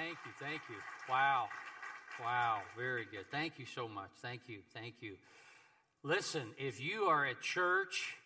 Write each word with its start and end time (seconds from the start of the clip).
Thank 0.00 0.16
you. 0.24 0.32
Thank 0.40 0.62
you. 0.70 0.76
Wow. 1.10 1.48
Wow. 2.22 2.60
Very 2.74 3.04
good. 3.04 3.30
Thank 3.30 3.58
you 3.58 3.66
so 3.66 3.86
much. 3.86 4.08
Thank 4.22 4.42
you. 4.46 4.60
Thank 4.72 4.94
you. 5.02 5.16
Listen, 6.02 6.42
if 6.56 6.80
you 6.80 7.02
are 7.02 7.26
at 7.26 7.42
church 7.42 8.16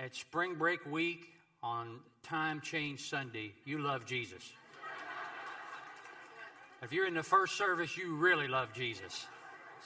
at 0.00 0.16
spring 0.16 0.56
break 0.56 0.84
week 0.86 1.24
on 1.62 2.00
time 2.24 2.60
change 2.60 3.08
Sunday, 3.08 3.52
you 3.64 3.78
love 3.78 4.06
Jesus. 4.06 4.42
if 6.82 6.92
you're 6.92 7.06
in 7.06 7.14
the 7.14 7.22
first 7.22 7.56
service, 7.56 7.96
you 7.96 8.16
really 8.16 8.48
love 8.48 8.72
Jesus. 8.72 9.24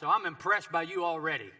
So 0.01 0.09
I'm 0.09 0.25
impressed 0.25 0.73
by 0.73 0.85
you 0.85 1.05
already 1.05 1.51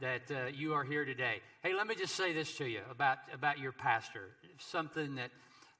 that 0.00 0.30
uh, 0.30 0.46
you 0.54 0.74
are 0.74 0.84
here 0.84 1.04
today. 1.04 1.40
Hey, 1.64 1.74
let 1.74 1.88
me 1.88 1.96
just 1.96 2.14
say 2.14 2.32
this 2.32 2.56
to 2.58 2.66
you 2.66 2.82
about, 2.88 3.18
about 3.34 3.58
your 3.58 3.72
pastor. 3.72 4.28
Something 4.58 5.16
that 5.16 5.32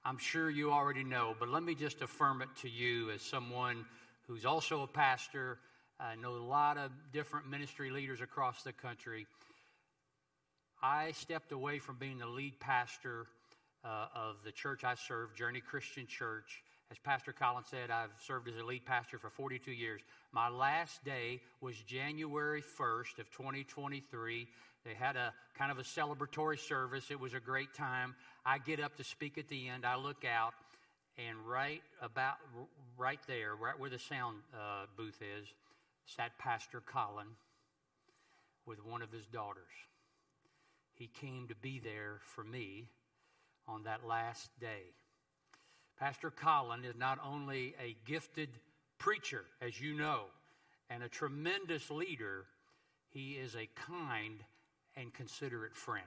I'm 0.04 0.18
sure 0.18 0.50
you 0.50 0.72
already 0.72 1.04
know, 1.04 1.36
but 1.38 1.48
let 1.48 1.62
me 1.62 1.76
just 1.76 2.02
affirm 2.02 2.42
it 2.42 2.48
to 2.62 2.68
you 2.68 3.12
as 3.12 3.22
someone 3.22 3.84
who's 4.26 4.44
also 4.44 4.82
a 4.82 4.86
pastor. 4.88 5.58
I 6.00 6.16
know 6.16 6.32
a 6.32 6.42
lot 6.42 6.76
of 6.76 6.90
different 7.12 7.48
ministry 7.48 7.90
leaders 7.90 8.20
across 8.20 8.64
the 8.64 8.72
country. 8.72 9.28
I 10.82 11.12
stepped 11.12 11.52
away 11.52 11.78
from 11.78 11.98
being 12.00 12.18
the 12.18 12.26
lead 12.26 12.58
pastor 12.58 13.26
uh, 13.84 14.06
of 14.12 14.38
the 14.44 14.50
church 14.50 14.82
I 14.82 14.96
serve, 14.96 15.36
Journey 15.36 15.60
Christian 15.60 16.08
Church. 16.08 16.64
As 16.90 16.98
Pastor 16.98 17.32
Colin 17.32 17.62
said, 17.70 17.92
I've 17.92 18.10
served 18.26 18.48
as 18.48 18.56
a 18.56 18.64
lead 18.64 18.84
pastor 18.84 19.18
for 19.18 19.30
42 19.30 19.70
years. 19.70 20.00
My 20.32 20.48
last 20.48 21.04
day 21.04 21.40
was 21.60 21.76
January 21.86 22.60
1st 22.60 23.20
of 23.20 23.30
2023. 23.30 24.48
They 24.84 24.94
had 24.94 25.14
a 25.14 25.32
kind 25.56 25.70
of 25.70 25.78
a 25.78 25.82
celebratory 25.82 26.58
service. 26.58 27.10
It 27.10 27.20
was 27.20 27.34
a 27.34 27.40
great 27.40 27.72
time. 27.72 28.16
I 28.44 28.58
get 28.58 28.80
up 28.80 28.96
to 28.96 29.04
speak 29.04 29.38
at 29.38 29.48
the 29.48 29.68
end. 29.68 29.86
I 29.86 29.96
look 29.96 30.24
out, 30.24 30.54
and 31.16 31.38
right 31.46 31.82
about 32.00 32.36
right 32.98 33.20
there, 33.26 33.54
right 33.54 33.78
where 33.78 33.90
the 33.90 33.98
sound 33.98 34.38
uh, 34.54 34.86
booth 34.96 35.20
is, 35.20 35.46
sat 36.06 36.36
Pastor 36.38 36.82
Colin 36.84 37.28
with 38.66 38.84
one 38.84 39.02
of 39.02 39.12
his 39.12 39.26
daughters. 39.26 39.62
He 40.94 41.08
came 41.20 41.48
to 41.48 41.54
be 41.56 41.80
there 41.82 42.18
for 42.20 42.44
me 42.44 42.88
on 43.68 43.84
that 43.84 44.06
last 44.06 44.50
day. 44.60 44.92
Pastor 45.98 46.30
Colin 46.30 46.84
is 46.84 46.96
not 46.96 47.18
only 47.24 47.74
a 47.80 47.96
gifted 48.06 48.48
preacher, 48.98 49.44
as 49.60 49.80
you 49.80 49.94
know, 49.94 50.24
and 50.90 51.02
a 51.02 51.08
tremendous 51.08 51.90
leader, 51.90 52.44
he 53.10 53.32
is 53.32 53.54
a 53.54 53.68
kind 53.74 54.38
and 54.96 55.12
considerate 55.14 55.76
friend. 55.76 56.06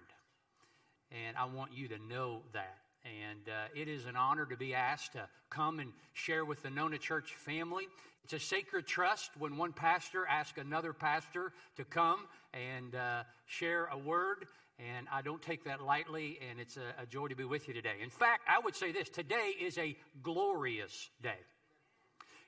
And 1.23 1.37
I 1.37 1.45
want 1.45 1.71
you 1.73 1.87
to 1.87 1.97
know 2.09 2.41
that. 2.53 2.77
And 3.05 3.47
uh, 3.47 3.79
it 3.79 3.87
is 3.87 4.05
an 4.05 4.15
honor 4.15 4.45
to 4.47 4.57
be 4.57 4.73
asked 4.73 5.13
to 5.13 5.27
come 5.49 5.79
and 5.79 5.91
share 6.13 6.43
with 6.43 6.63
the 6.63 6.69
Nona 6.69 6.97
Church 6.97 7.33
family. 7.35 7.87
It's 8.23 8.33
a 8.33 8.39
sacred 8.39 8.87
trust 8.87 9.29
when 9.37 9.57
one 9.57 9.71
pastor 9.71 10.25
asks 10.27 10.57
another 10.57 10.91
pastor 10.91 11.53
to 11.77 11.85
come 11.85 12.27
and 12.53 12.95
uh, 12.95 13.23
share 13.45 13.85
a 13.85 13.97
word. 13.97 14.47
And 14.79 15.07
I 15.13 15.21
don't 15.21 15.41
take 15.41 15.63
that 15.65 15.81
lightly, 15.81 16.39
and 16.49 16.59
it's 16.59 16.75
a, 16.75 17.01
a 17.01 17.05
joy 17.05 17.27
to 17.27 17.35
be 17.35 17.45
with 17.45 17.67
you 17.67 17.73
today. 17.73 17.95
In 18.01 18.09
fact, 18.09 18.41
I 18.49 18.59
would 18.59 18.75
say 18.75 18.91
this 18.91 19.07
today 19.07 19.51
is 19.61 19.77
a 19.77 19.95
glorious 20.21 21.09
day. 21.21 21.37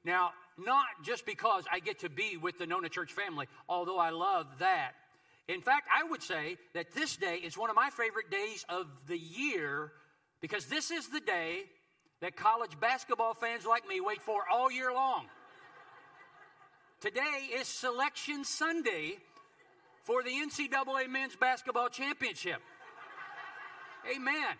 Now, 0.03 0.31
not 0.57 0.85
just 1.05 1.25
because 1.25 1.63
I 1.71 1.79
get 1.79 1.99
to 1.99 2.09
be 2.09 2.35
with 2.35 2.57
the 2.57 2.65
Nona 2.65 2.89
Church 2.89 3.13
family, 3.13 3.45
although 3.69 3.99
I 3.99 4.09
love 4.09 4.47
that. 4.59 4.93
In 5.47 5.61
fact, 5.61 5.87
I 5.93 6.03
would 6.03 6.21
say 6.21 6.57
that 6.73 6.93
this 6.93 7.15
day 7.15 7.35
is 7.35 7.57
one 7.57 7.69
of 7.69 7.75
my 7.75 7.89
favorite 7.89 8.29
days 8.29 8.65
of 8.67 8.87
the 9.07 9.17
year 9.17 9.91
because 10.41 10.65
this 10.65 10.91
is 10.91 11.07
the 11.07 11.21
day 11.21 11.63
that 12.21 12.35
college 12.35 12.77
basketball 12.79 13.33
fans 13.33 13.65
like 13.65 13.87
me 13.87 14.01
wait 14.01 14.21
for 14.21 14.41
all 14.51 14.71
year 14.71 14.91
long. 14.91 15.25
Today 16.99 17.49
is 17.55 17.67
Selection 17.67 18.43
Sunday 18.43 19.17
for 20.03 20.23
the 20.23 20.31
NCAA 20.31 21.09
Men's 21.09 21.35
Basketball 21.35 21.89
Championship. 21.89 22.59
Amen. 24.13 24.55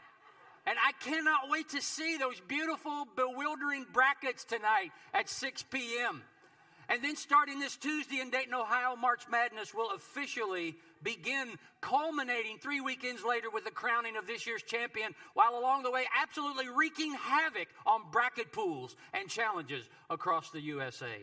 And 0.66 0.78
I 0.86 0.92
cannot 1.03 1.50
wait 1.50 1.70
to 1.70 1.81
see 1.81 2.18
those 2.18 2.40
beautiful, 2.42 3.08
bewildering 3.16 3.86
brackets 3.92 4.44
tonight 4.44 4.92
at 5.14 5.30
6 5.30 5.64
p.m. 5.72 6.22
And 6.90 7.03
then 7.03 7.16
starting 7.18 7.59
this 7.59 7.75
Tuesday 7.75 8.22
in 8.22 8.30
Dayton, 8.30 8.53
Ohio, 8.53 8.96
March 8.96 9.24
Madness 9.30 9.74
will 9.74 9.92
officially 9.92 10.75
begin, 11.03 11.53
culminating 11.81 12.58
three 12.59 12.80
weekends 12.80 13.24
later 13.24 13.50
with 13.50 13.66
the 13.66 13.72
crowning 13.72 14.16
of 14.16 14.25
this 14.25 14.48
year's 14.48 14.64
champion, 14.64 15.14
while 15.34 15.58
along 15.58 15.84
the 15.84 15.92
way 15.92 16.06
absolutely 16.22 16.70
wreaking 16.70 17.14
havoc 17.14 17.68
on 17.86 18.02
bracket 18.12 18.52
pools 18.53 18.96
and 19.14 19.30
challenges 19.30 19.90
across 20.09 20.50
the 20.52 20.62
USA. 20.62 21.18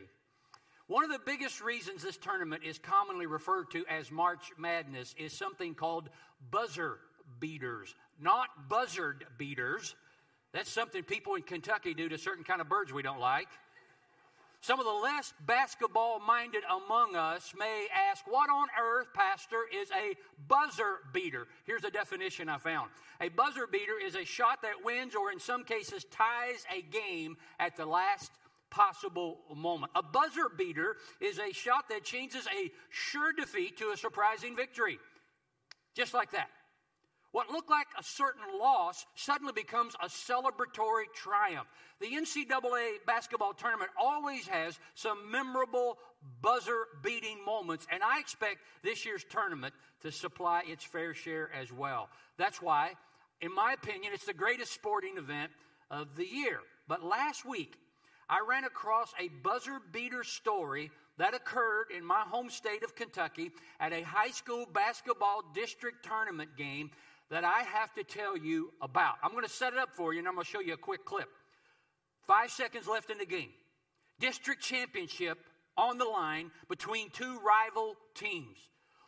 One 0.87 1.03
of 1.03 1.11
the 1.11 1.21
biggest 1.25 1.63
reasons 1.63 2.03
this 2.03 2.19
tournament 2.19 2.63
is 2.63 2.79
commonly 2.79 3.25
referred 3.25 3.71
to 3.71 3.87
as 3.89 4.11
March 4.11 4.53
Madness 4.59 5.15
is 5.19 5.33
something 5.33 5.75
called 5.75 6.11
buzzer 6.51 6.99
beaters, 7.41 7.95
not 8.21 8.49
buzzard 8.69 9.25
beaters. 9.39 9.95
That's 10.53 10.71
something 10.71 11.03
people 11.03 11.37
in 11.37 11.43
Kentucky 11.43 11.95
do 11.95 12.11
to 12.11 12.19
certain 12.19 12.45
kind 12.45 12.61
of 12.61 12.69
birds 12.69 12.93
we 12.93 13.03
don't 13.03 13.19
like. 13.19 13.49
Some 14.65 14.81
of 14.81 14.87
the 14.87 14.93
less 14.93 15.35
basketball 15.45 16.21
minded 16.21 16.63
among 16.71 17.17
us 17.17 17.53
may 17.55 17.87
ask, 18.11 18.25
What 18.27 18.49
on 18.49 18.69
earth, 18.83 19.09
Pastor, 19.13 19.65
is 19.71 19.91
a 19.91 20.15
buzzer 20.49 21.01
beater? 21.13 21.49
Here's 21.67 21.85
a 21.85 21.91
definition 21.91 22.49
I 22.49 22.57
found 22.57 22.89
a 23.21 23.29
buzzer 23.29 23.67
beater 23.67 23.93
is 24.03 24.15
a 24.15 24.25
shot 24.25 24.63
that 24.63 24.83
wins, 24.83 25.15
or 25.15 25.31
in 25.31 25.39
some 25.39 25.65
cases, 25.65 26.05
ties 26.05 26.65
a 26.75 26.81
game 26.81 27.37
at 27.61 27.77
the 27.77 27.85
last 27.85 28.33
possible 28.71 29.41
moment. 29.55 29.93
A 29.97 30.03
buzzer 30.03 30.49
beater 30.57 30.97
is 31.21 31.39
a 31.39 31.53
shot 31.53 31.91
that 31.91 32.03
changes 32.03 32.47
a 32.47 32.71
sure 32.89 33.35
defeat 33.35 33.77
to 33.81 33.91
a 33.91 33.99
surprising 33.99 34.57
victory. 34.57 34.99
Just 35.95 36.15
like 36.15 36.31
that. 36.31 36.49
What 37.35 37.51
looked 37.51 37.69
like 37.69 37.89
a 37.99 38.03
certain 38.05 38.61
loss 38.61 39.07
suddenly 39.17 39.53
becomes 39.53 39.97
a 40.01 40.07
celebratory 40.07 41.07
triumph. 41.17 41.67
The 42.01 42.07
NCAA 42.07 43.05
basketball 43.09 43.55
tournament 43.55 43.91
always 44.01 44.47
has 44.47 44.79
some 44.95 45.33
memorable 45.33 45.99
buzzer 46.41 46.87
beating 47.03 47.45
moments, 47.45 47.89
and 47.91 48.05
I 48.05 48.21
expect 48.21 48.59
this 48.85 49.05
year's 49.05 49.25
tournament 49.29 49.75
to 50.03 50.13
supply 50.13 50.63
its 50.65 50.85
fair 50.85 51.13
share 51.13 51.51
as 51.53 51.73
well. 51.73 52.09
That's 52.39 52.63
why, 52.63 52.93
in 53.41 53.53
my 53.53 53.73
opinion, 53.73 54.13
it's 54.15 54.27
the 54.27 54.33
greatest 54.33 54.73
sporting 54.73 55.17
event 55.19 55.51
of 55.91 56.15
the 56.15 56.29
year. 56.29 56.61
But 56.87 57.03
last 57.03 57.45
week, 57.45 57.77
I 58.31 58.45
ran 58.49 58.63
across 58.63 59.13
a 59.19 59.27
buzzer 59.43 59.81
beater 59.91 60.23
story 60.23 60.93
that 61.19 61.35
occurred 61.35 61.87
in 61.97 62.05
my 62.05 62.21
home 62.21 62.49
state 62.49 62.85
of 62.85 62.95
Kentucky 62.95 63.51
at 63.81 63.93
a 63.93 64.03
high 64.03 64.31
school 64.31 64.67
basketball 64.73 65.43
district 65.53 66.05
tournament 66.05 66.57
game 66.57 66.91
that 67.35 67.43
I 67.43 67.63
have 67.63 67.93
to 67.95 68.05
tell 68.05 68.37
you 68.37 68.73
about. 68.81 69.17
I'm 69.21 69.33
going 69.33 69.43
to 69.43 69.51
set 69.51 69.73
it 69.73 69.79
up 69.81 69.93
for 69.93 70.13
you 70.13 70.21
and 70.21 70.29
I'm 70.29 70.35
going 70.35 70.45
to 70.45 70.51
show 70.51 70.61
you 70.61 70.75
a 70.75 70.77
quick 70.77 71.05
clip. 71.05 71.29
Five 72.29 72.53
seconds 72.53 72.87
left 72.87 73.11
in 73.11 73.19
the 73.19 73.27
game. 73.27 73.49
District 74.21 74.63
championship 74.63 75.41
on 75.77 75.99
the 75.99 76.05
line 76.05 76.53
between 76.69 77.11
two 77.11 77.41
rival 77.45 77.97
teams. 78.15 78.57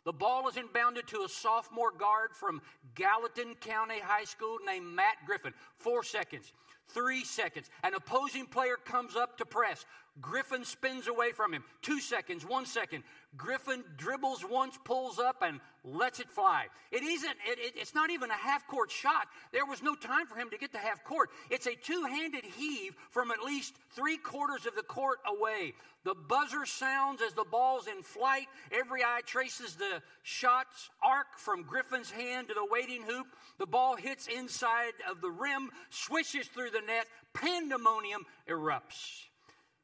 The 0.03 0.11
ball 0.11 0.49
is 0.49 0.55
inbounded 0.55 1.07
to 1.07 1.23
a 1.23 1.29
sophomore 1.29 1.93
guard 1.97 2.31
from 2.33 2.61
Gallatin 2.95 3.55
County 3.61 4.01
High 4.01 4.25
School 4.25 4.57
named 4.65 4.87
Matt 4.87 5.15
Griffin. 5.25 5.53
Four 5.77 6.03
seconds, 6.03 6.51
three 6.89 7.23
seconds. 7.23 7.69
An 7.85 7.93
opposing 7.93 8.45
player 8.45 8.75
comes 8.83 9.15
up 9.15 9.37
to 9.37 9.45
press. 9.45 9.85
Griffin 10.19 10.65
spins 10.65 11.07
away 11.07 11.31
from 11.31 11.53
him. 11.53 11.63
Two 11.81 11.99
seconds, 11.99 12.45
one 12.45 12.65
second. 12.65 13.03
Griffin 13.35 13.83
dribbles 13.97 14.43
once, 14.49 14.77
pulls 14.83 15.19
up, 15.19 15.43
and 15.43 15.59
lets 15.83 16.19
it 16.19 16.29
fly. 16.29 16.65
It 16.91 17.03
isn't, 17.03 17.35
it, 17.47 17.59
it, 17.59 17.73
it's 17.75 17.93
not 17.93 18.09
even 18.09 18.31
a 18.31 18.35
half 18.35 18.67
court 18.67 18.89
shot. 18.89 19.27
There 19.51 19.65
was 19.65 19.83
no 19.83 19.93
time 19.93 20.25
for 20.25 20.35
him 20.35 20.49
to 20.49 20.57
get 20.57 20.71
to 20.71 20.79
half 20.79 21.03
court. 21.03 21.29
It's 21.49 21.67
a 21.67 21.75
two 21.75 22.03
handed 22.03 22.45
heave 22.45 22.95
from 23.11 23.31
at 23.31 23.43
least 23.43 23.75
three 23.91 24.17
quarters 24.17 24.65
of 24.65 24.75
the 24.75 24.83
court 24.83 25.19
away. 25.27 25.73
The 26.03 26.15
buzzer 26.15 26.65
sounds 26.65 27.21
as 27.21 27.33
the 27.33 27.45
ball's 27.49 27.87
in 27.87 28.01
flight. 28.01 28.47
Every 28.71 29.03
eye 29.03 29.21
traces 29.25 29.75
the 29.75 30.01
shot's 30.23 30.89
arc 31.03 31.37
from 31.37 31.63
Griffin's 31.63 32.09
hand 32.09 32.47
to 32.47 32.53
the 32.53 32.67
waiting 32.71 33.03
hoop. 33.03 33.27
The 33.59 33.67
ball 33.67 33.95
hits 33.95 34.27
inside 34.27 34.93
of 35.09 35.21
the 35.21 35.29
rim, 35.29 35.69
swishes 35.89 36.47
through 36.47 36.71
the 36.71 36.81
net. 36.81 37.07
Pandemonium 37.33 38.25
erupts. 38.49 39.27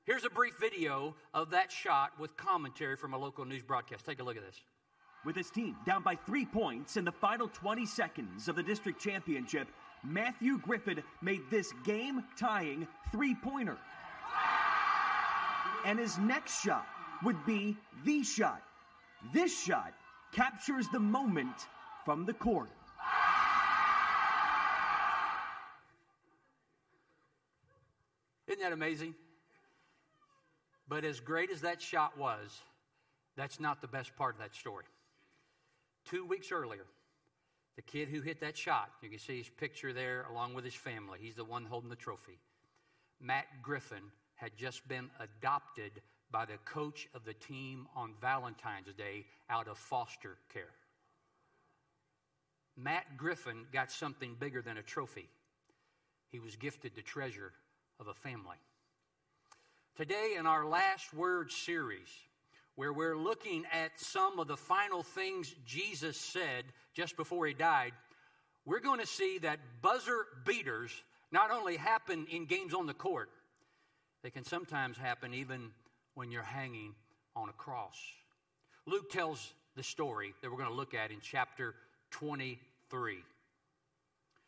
Here's 0.05 0.25
a 0.25 0.29
brief 0.29 0.55
video 0.59 1.15
of 1.33 1.51
that 1.51 1.71
shot 1.71 2.11
with 2.19 2.35
commentary 2.35 2.97
from 2.97 3.13
a 3.13 3.17
local 3.17 3.45
news 3.45 3.63
broadcast. 3.63 4.05
Take 4.05 4.19
a 4.19 4.23
look 4.23 4.35
at 4.35 4.45
this. 4.45 4.59
With 5.23 5.33
his 5.33 5.49
team 5.49 5.77
down 5.85 6.03
by 6.03 6.15
three 6.15 6.45
points 6.45 6.97
in 6.97 7.05
the 7.05 7.11
final 7.11 7.47
20 7.47 7.85
seconds 7.85 8.49
of 8.49 8.57
the 8.57 8.63
district 8.63 8.99
championship, 8.99 9.69
Matthew 10.03 10.59
Griffin 10.59 11.01
made 11.21 11.39
this 11.49 11.71
game 11.85 12.21
tying 12.37 12.85
three 13.13 13.33
pointer. 13.33 13.77
And 15.85 15.97
his 15.97 16.17
next 16.17 16.61
shot 16.61 16.85
would 17.23 17.45
be 17.45 17.77
the 18.03 18.23
shot. 18.23 18.61
This 19.33 19.57
shot 19.57 19.93
captures 20.33 20.89
the 20.91 20.99
moment 20.99 21.67
from 22.03 22.25
the 22.25 22.33
court. 22.33 22.69
Isn't 28.49 28.61
that 28.61 28.73
amazing? 28.73 29.15
But 30.93 31.05
as 31.05 31.19
great 31.19 31.49
as 31.49 31.61
that 31.61 31.81
shot 31.81 32.19
was, 32.19 32.61
that's 33.35 33.59
not 33.59 33.81
the 33.81 33.87
best 33.87 34.15
part 34.15 34.35
of 34.35 34.41
that 34.41 34.53
story. 34.53 34.85
Two 36.05 36.23
weeks 36.23 36.51
earlier, 36.51 36.85
the 37.75 37.81
kid 37.81 38.09
who 38.09 38.21
hit 38.21 38.41
that 38.41 38.55
shot, 38.55 38.91
you 39.01 39.09
can 39.09 39.17
see 39.17 39.39
his 39.39 39.49
picture 39.49 39.91
there 39.91 40.27
along 40.29 40.53
with 40.53 40.63
his 40.63 40.75
family. 40.75 41.17
He's 41.19 41.33
the 41.33 41.43
one 41.43 41.65
holding 41.65 41.89
the 41.89 41.95
trophy. 41.95 42.37
Matt 43.19 43.47
Griffin 43.63 44.03
had 44.35 44.55
just 44.55 44.87
been 44.87 45.09
adopted 45.19 45.93
by 46.29 46.45
the 46.45 46.57
coach 46.63 47.07
of 47.15 47.25
the 47.25 47.33
team 47.33 47.87
on 47.95 48.13
Valentine's 48.21 48.93
Day 48.95 49.25
out 49.49 49.67
of 49.67 49.79
foster 49.79 50.37
care. 50.53 50.75
Matt 52.77 53.17
Griffin 53.17 53.65
got 53.73 53.89
something 53.89 54.35
bigger 54.39 54.61
than 54.61 54.77
a 54.77 54.83
trophy. 54.83 55.27
He 56.29 56.39
was 56.39 56.55
gifted 56.55 56.91
the 56.93 57.01
treasure 57.01 57.51
of 57.99 58.09
a 58.09 58.13
family. 58.13 58.57
Today, 59.95 60.37
in 60.39 60.47
our 60.47 60.65
Last 60.65 61.13
Word 61.13 61.51
series, 61.51 62.07
where 62.73 62.91
we're 62.91 63.15
looking 63.15 63.63
at 63.71 63.91
some 63.99 64.39
of 64.39 64.47
the 64.47 64.57
final 64.57 65.03
things 65.03 65.53
Jesus 65.67 66.17
said 66.17 66.65
just 66.95 67.15
before 67.15 67.45
he 67.45 67.53
died, 67.53 67.91
we're 68.65 68.79
going 68.79 69.01
to 69.01 69.05
see 69.05 69.37
that 69.43 69.59
buzzer 69.83 70.25
beaters 70.45 70.91
not 71.31 71.51
only 71.51 71.77
happen 71.77 72.25
in 72.31 72.47
games 72.47 72.73
on 72.73 72.87
the 72.87 72.93
court, 72.95 73.29
they 74.23 74.31
can 74.31 74.43
sometimes 74.43 74.97
happen 74.97 75.35
even 75.35 75.69
when 76.15 76.31
you're 76.31 76.41
hanging 76.41 76.95
on 77.35 77.49
a 77.49 77.53
cross. 77.53 77.97
Luke 78.87 79.11
tells 79.11 79.53
the 79.75 79.83
story 79.83 80.33
that 80.41 80.49
we're 80.49 80.57
going 80.57 80.69
to 80.71 80.75
look 80.75 80.95
at 80.95 81.11
in 81.11 81.19
chapter 81.21 81.75
23. 82.09 83.17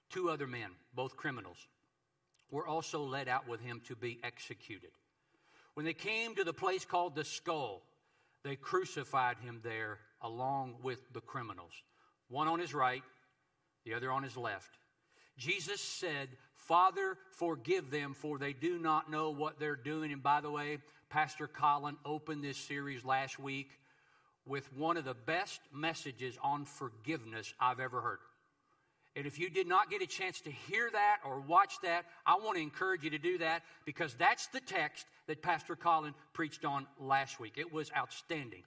Two 0.09 0.31
other 0.31 0.47
men, 0.47 0.71
both 0.95 1.15
criminals, 1.15 1.67
were 2.49 2.65
also 2.65 3.03
led 3.03 3.27
out 3.27 3.47
with 3.47 3.61
him 3.61 3.79
to 3.85 3.95
be 3.95 4.17
executed. 4.23 4.89
When 5.75 5.85
they 5.85 5.93
came 5.93 6.35
to 6.35 6.43
the 6.43 6.53
place 6.53 6.85
called 6.85 7.15
the 7.15 7.23
skull, 7.23 7.81
they 8.43 8.55
crucified 8.55 9.37
him 9.37 9.59
there 9.63 9.99
along 10.21 10.75
with 10.81 10.99
the 11.13 11.21
criminals, 11.21 11.73
one 12.29 12.47
on 12.47 12.59
his 12.59 12.73
right, 12.73 13.03
the 13.85 13.93
other 13.93 14.11
on 14.11 14.23
his 14.23 14.35
left. 14.37 14.77
Jesus 15.37 15.81
said, 15.81 16.29
Father, 16.55 17.17
forgive 17.31 17.91
them, 17.91 18.13
for 18.13 18.39
they 18.39 18.53
do 18.53 18.79
not 18.79 19.11
know 19.11 19.29
what 19.29 19.59
they're 19.59 19.75
doing. 19.75 20.11
And 20.11 20.23
by 20.23 20.41
the 20.41 20.49
way, 20.49 20.79
Pastor 21.09 21.47
Colin 21.47 21.97
opened 22.05 22.43
this 22.43 22.57
series 22.57 23.03
last 23.05 23.37
week 23.37 23.69
with 24.45 24.71
one 24.73 24.97
of 24.97 25.05
the 25.05 25.13
best 25.13 25.59
messages 25.73 26.37
on 26.41 26.65
forgiveness 26.65 27.53
I've 27.59 27.79
ever 27.79 28.01
heard. 28.01 28.19
And 29.15 29.25
if 29.25 29.39
you 29.39 29.49
did 29.49 29.67
not 29.67 29.89
get 29.89 30.01
a 30.01 30.07
chance 30.07 30.41
to 30.41 30.51
hear 30.51 30.89
that 30.91 31.17
or 31.25 31.39
watch 31.39 31.75
that, 31.83 32.05
I 32.25 32.35
want 32.35 32.57
to 32.57 32.61
encourage 32.61 33.03
you 33.03 33.11
to 33.11 33.17
do 33.17 33.37
that 33.37 33.63
because 33.85 34.13
that's 34.15 34.47
the 34.47 34.59
text 34.59 35.05
that 35.27 35.41
Pastor 35.41 35.75
Colin 35.75 36.13
preached 36.33 36.65
on 36.65 36.85
last 36.99 37.39
week. 37.39 37.53
It 37.57 37.71
was 37.71 37.89
outstanding. 37.95 38.63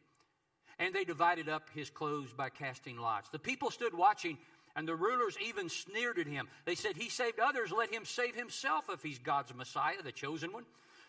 And 0.79 0.95
they 0.95 1.05
divided 1.05 1.49
up 1.49 1.69
his 1.75 1.91
clothes 1.91 2.33
by 2.33 2.49
casting 2.49 2.97
lots. 2.97 3.29
The 3.29 3.39
people 3.39 3.71
stood 3.71 3.93
watching, 3.93 4.39
and 4.75 4.89
the 4.89 4.95
rulers 4.95 5.37
even 5.45 5.69
sneered 5.69 6.19
at 6.19 6.27
him. 6.27 6.49
They 6.65 6.77
said, 6.77 6.97
He 6.97 7.11
saved 7.11 7.41
others, 7.41 7.73
let 7.77 7.93
him 7.93 8.05
save 8.05 8.35
himself 8.35 8.85
if 8.91 9.03
he's 9.03 9.19
God's 9.19 9.53
Messiah, 9.55 10.03
the 10.03 10.13
chosen 10.13 10.53
one. 10.53 10.65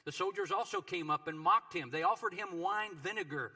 The 0.06 0.12
soldiers 0.12 0.51
also 0.51 0.81
came 0.81 1.09
up 1.09 1.27
and 1.27 1.39
mocked 1.39 1.74
him. 1.74 1.92
They 1.92 2.03
offered 2.03 2.33
him 2.33 2.59
wine 2.59 2.92
vinegar 3.01 3.51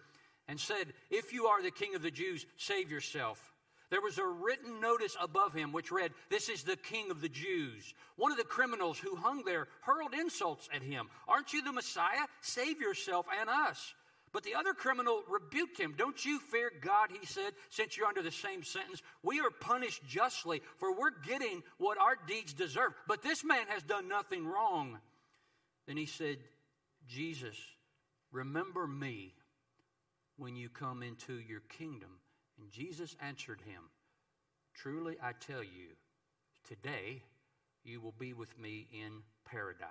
and 0.47 0.59
said, 0.59 0.93
If 1.09 1.33
you 1.33 1.47
are 1.47 1.61
the 1.61 1.71
king 1.71 1.95
of 1.95 2.01
the 2.01 2.11
Jews, 2.11 2.45
save 2.57 2.91
yourself. 2.91 3.52
There 3.93 4.01
was 4.01 4.17
a 4.17 4.25
written 4.25 4.81
notice 4.81 5.15
above 5.21 5.53
him 5.53 5.71
which 5.71 5.91
read, 5.91 6.13
This 6.31 6.49
is 6.49 6.63
the 6.63 6.77
King 6.77 7.11
of 7.11 7.21
the 7.21 7.29
Jews. 7.29 7.93
One 8.15 8.31
of 8.31 8.39
the 8.39 8.43
criminals 8.43 8.97
who 8.97 9.15
hung 9.15 9.43
there 9.43 9.67
hurled 9.81 10.15
insults 10.15 10.67
at 10.73 10.81
him. 10.81 11.09
Aren't 11.27 11.53
you 11.53 11.61
the 11.61 11.71
Messiah? 11.71 12.25
Save 12.41 12.81
yourself 12.81 13.27
and 13.39 13.47
us. 13.47 13.93
But 14.31 14.41
the 14.41 14.55
other 14.55 14.73
criminal 14.73 15.21
rebuked 15.29 15.79
him. 15.79 15.93
Don't 15.95 16.25
you 16.25 16.39
fear 16.39 16.71
God, 16.81 17.11
he 17.11 17.23
said, 17.23 17.53
since 17.69 17.95
you're 17.95 18.07
under 18.07 18.23
the 18.23 18.31
same 18.31 18.63
sentence. 18.63 19.03
We 19.21 19.41
are 19.41 19.51
punished 19.51 20.01
justly, 20.07 20.63
for 20.77 20.97
we're 20.97 21.11
getting 21.27 21.61
what 21.77 21.99
our 21.99 22.17
deeds 22.27 22.53
deserve. 22.53 22.95
But 23.07 23.21
this 23.21 23.43
man 23.43 23.67
has 23.67 23.83
done 23.83 24.07
nothing 24.07 24.47
wrong. 24.47 24.97
Then 25.85 25.97
he 25.97 26.07
said, 26.07 26.39
Jesus, 27.07 27.57
remember 28.31 28.87
me 28.87 29.35
when 30.37 30.55
you 30.55 30.69
come 30.69 31.03
into 31.03 31.33
your 31.33 31.61
kingdom. 31.77 32.09
And 32.59 32.71
Jesus 32.71 33.15
answered 33.21 33.61
him, 33.61 33.81
Truly 34.75 35.17
I 35.21 35.33
tell 35.33 35.63
you, 35.63 35.95
today 36.67 37.23
you 37.83 38.01
will 38.01 38.13
be 38.17 38.33
with 38.33 38.57
me 38.59 38.87
in 38.91 39.21
paradise. 39.45 39.87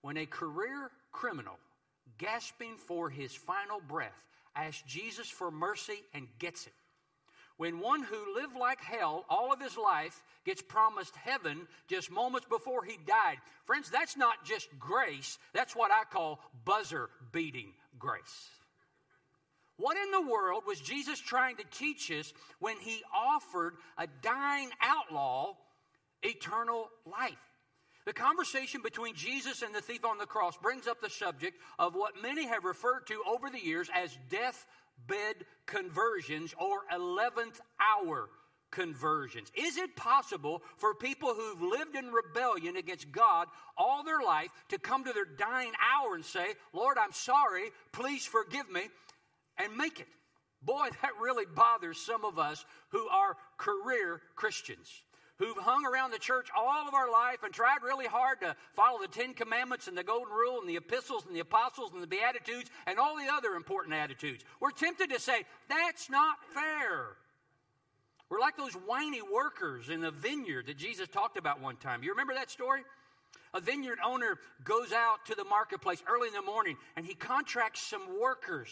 When 0.00 0.16
a 0.16 0.26
career 0.26 0.90
criminal, 1.12 1.58
gasping 2.18 2.76
for 2.76 3.08
his 3.08 3.34
final 3.34 3.80
breath, 3.80 4.12
asks 4.54 4.82
Jesus 4.86 5.28
for 5.28 5.50
mercy 5.50 6.02
and 6.12 6.28
gets 6.38 6.66
it, 6.66 6.72
when 7.56 7.78
one 7.78 8.02
who 8.02 8.34
lived 8.34 8.56
like 8.56 8.80
hell 8.80 9.24
all 9.28 9.52
of 9.52 9.60
his 9.60 9.76
life 9.76 10.22
gets 10.44 10.60
promised 10.60 11.14
heaven 11.16 11.66
just 11.88 12.10
moments 12.10 12.46
before 12.48 12.84
he 12.84 12.98
died. 13.06 13.38
Friends, 13.64 13.90
that's 13.90 14.16
not 14.16 14.44
just 14.44 14.68
grace, 14.78 15.38
that's 15.52 15.76
what 15.76 15.92
I 15.92 16.02
call 16.04 16.40
buzzer 16.64 17.10
beating 17.32 17.72
grace. 17.98 18.48
What 19.84 19.98
in 19.98 20.10
the 20.12 20.32
world 20.32 20.62
was 20.66 20.80
Jesus 20.80 21.20
trying 21.20 21.56
to 21.56 21.64
teach 21.70 22.10
us 22.10 22.32
when 22.58 22.78
he 22.78 23.02
offered 23.14 23.74
a 23.98 24.06
dying 24.22 24.70
outlaw 24.80 25.56
eternal 26.22 26.88
life? 27.04 27.36
The 28.06 28.14
conversation 28.14 28.80
between 28.82 29.14
Jesus 29.14 29.60
and 29.60 29.74
the 29.74 29.82
thief 29.82 30.06
on 30.06 30.16
the 30.16 30.24
cross 30.24 30.56
brings 30.56 30.86
up 30.86 31.02
the 31.02 31.10
subject 31.10 31.58
of 31.78 31.94
what 31.94 32.14
many 32.22 32.46
have 32.46 32.64
referred 32.64 33.06
to 33.08 33.20
over 33.28 33.50
the 33.50 33.62
years 33.62 33.90
as 33.94 34.16
deathbed 34.30 35.44
conversions 35.66 36.54
or 36.58 36.78
11th 36.90 37.60
hour 37.78 38.30
conversions. 38.70 39.52
Is 39.54 39.76
it 39.76 39.96
possible 39.96 40.62
for 40.78 40.94
people 40.94 41.34
who've 41.34 41.60
lived 41.60 41.94
in 41.94 42.10
rebellion 42.10 42.76
against 42.76 43.12
God 43.12 43.48
all 43.76 44.02
their 44.02 44.22
life 44.22 44.48
to 44.70 44.78
come 44.78 45.04
to 45.04 45.12
their 45.12 45.26
dying 45.26 45.72
hour 45.78 46.14
and 46.14 46.24
say, 46.24 46.54
Lord, 46.72 46.96
I'm 46.98 47.12
sorry, 47.12 47.70
please 47.92 48.24
forgive 48.24 48.70
me? 48.70 48.84
And 49.58 49.76
make 49.76 50.00
it. 50.00 50.06
Boy, 50.62 50.88
that 51.02 51.10
really 51.20 51.44
bothers 51.54 51.98
some 51.98 52.24
of 52.24 52.38
us 52.38 52.64
who 52.88 53.06
are 53.08 53.36
career 53.58 54.22
Christians, 54.34 55.02
who've 55.36 55.56
hung 55.56 55.84
around 55.84 56.10
the 56.10 56.18
church 56.18 56.48
all 56.56 56.88
of 56.88 56.94
our 56.94 57.10
life 57.10 57.42
and 57.42 57.52
tried 57.52 57.82
really 57.82 58.06
hard 58.06 58.40
to 58.40 58.56
follow 58.72 58.98
the 59.00 59.08
Ten 59.08 59.34
Commandments 59.34 59.88
and 59.88 59.98
the 59.98 60.02
Golden 60.02 60.32
Rule 60.32 60.60
and 60.60 60.68
the 60.68 60.76
epistles 60.76 61.26
and 61.26 61.36
the 61.36 61.40
apostles 61.40 61.90
and 61.92 62.02
the 62.02 62.06
Beatitudes 62.06 62.70
and 62.86 62.98
all 62.98 63.16
the 63.16 63.30
other 63.30 63.54
important 63.54 63.94
attitudes. 63.94 64.44
We're 64.58 64.70
tempted 64.70 65.10
to 65.10 65.20
say, 65.20 65.44
that's 65.68 66.08
not 66.08 66.36
fair. 66.54 67.08
We're 68.30 68.40
like 68.40 68.56
those 68.56 68.72
whiny 68.72 69.20
workers 69.20 69.90
in 69.90 70.00
the 70.00 70.10
vineyard 70.10 70.66
that 70.66 70.78
Jesus 70.78 71.08
talked 71.08 71.36
about 71.36 71.60
one 71.60 71.76
time. 71.76 72.02
You 72.02 72.10
remember 72.10 72.34
that 72.34 72.50
story? 72.50 72.82
A 73.52 73.60
vineyard 73.60 73.98
owner 74.04 74.38
goes 74.64 74.92
out 74.92 75.26
to 75.26 75.34
the 75.34 75.44
marketplace 75.44 76.02
early 76.08 76.28
in 76.28 76.34
the 76.34 76.42
morning 76.42 76.76
and 76.96 77.04
he 77.04 77.14
contracts 77.14 77.82
some 77.82 78.18
workers 78.20 78.70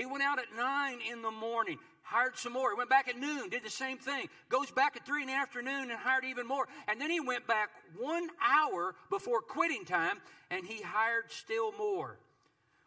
he 0.00 0.06
went 0.06 0.22
out 0.22 0.38
at 0.38 0.46
nine 0.56 0.98
in 1.12 1.20
the 1.20 1.30
morning, 1.30 1.78
hired 2.00 2.34
some 2.34 2.54
more. 2.54 2.70
He 2.70 2.76
went 2.78 2.88
back 2.88 3.08
at 3.08 3.18
noon, 3.18 3.50
did 3.50 3.62
the 3.62 3.68
same 3.70 3.98
thing. 3.98 4.28
Goes 4.48 4.70
back 4.70 4.96
at 4.96 5.04
three 5.04 5.20
in 5.20 5.28
the 5.28 5.34
afternoon 5.34 5.90
and 5.90 5.92
hired 5.92 6.24
even 6.24 6.46
more. 6.46 6.66
And 6.88 6.98
then 6.98 7.10
he 7.10 7.20
went 7.20 7.46
back 7.46 7.68
one 7.98 8.26
hour 8.42 8.94
before 9.10 9.42
quitting 9.42 9.84
time 9.84 10.16
and 10.50 10.64
he 10.64 10.80
hired 10.80 11.30
still 11.30 11.72
more. 11.72 12.16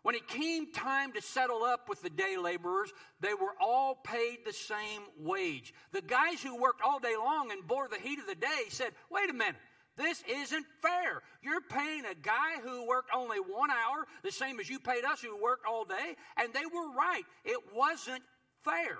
When 0.02 0.16
it 0.16 0.28
came 0.28 0.72
time 0.72 1.14
to 1.14 1.22
settle 1.22 1.64
up 1.64 1.88
with 1.88 2.02
the 2.02 2.10
day 2.10 2.36
laborers, 2.36 2.92
they 3.22 3.36
were 3.36 3.54
all 3.62 3.94
paid 4.04 4.40
the 4.44 4.52
same 4.52 5.04
wage. 5.20 5.72
The 5.92 6.02
guys 6.02 6.42
who 6.42 6.60
worked 6.60 6.82
all 6.84 7.00
day 7.00 7.16
long 7.16 7.52
and 7.52 7.68
bore 7.68 7.88
the 7.88 8.00
heat 8.00 8.18
of 8.18 8.26
the 8.26 8.34
day 8.34 8.64
said, 8.70 8.90
Wait 9.12 9.30
a 9.30 9.34
minute, 9.34 9.56
this 9.98 10.24
isn't 10.28 10.66
fair. 10.82 11.22
You're 11.42 11.62
paying 11.62 12.06
a 12.06 12.16
guy 12.16 12.60
who 12.64 12.88
worked 12.88 13.10
only 13.16 13.38
one 13.38 13.70
hour 13.70 14.06
the 14.24 14.32
same 14.32 14.60
as 14.60 14.70
you 14.70 14.80
paid 14.80 15.06
us 15.06 15.22
who 15.22 15.42
worked 15.42 15.66
all 15.68 15.86
day. 15.86 16.16
And 16.38 16.54
they 16.54 16.66
were 16.66 16.96
right. 16.98 17.24
It 17.46 17.60
wasn't 17.76 18.24
fair. 18.64 18.98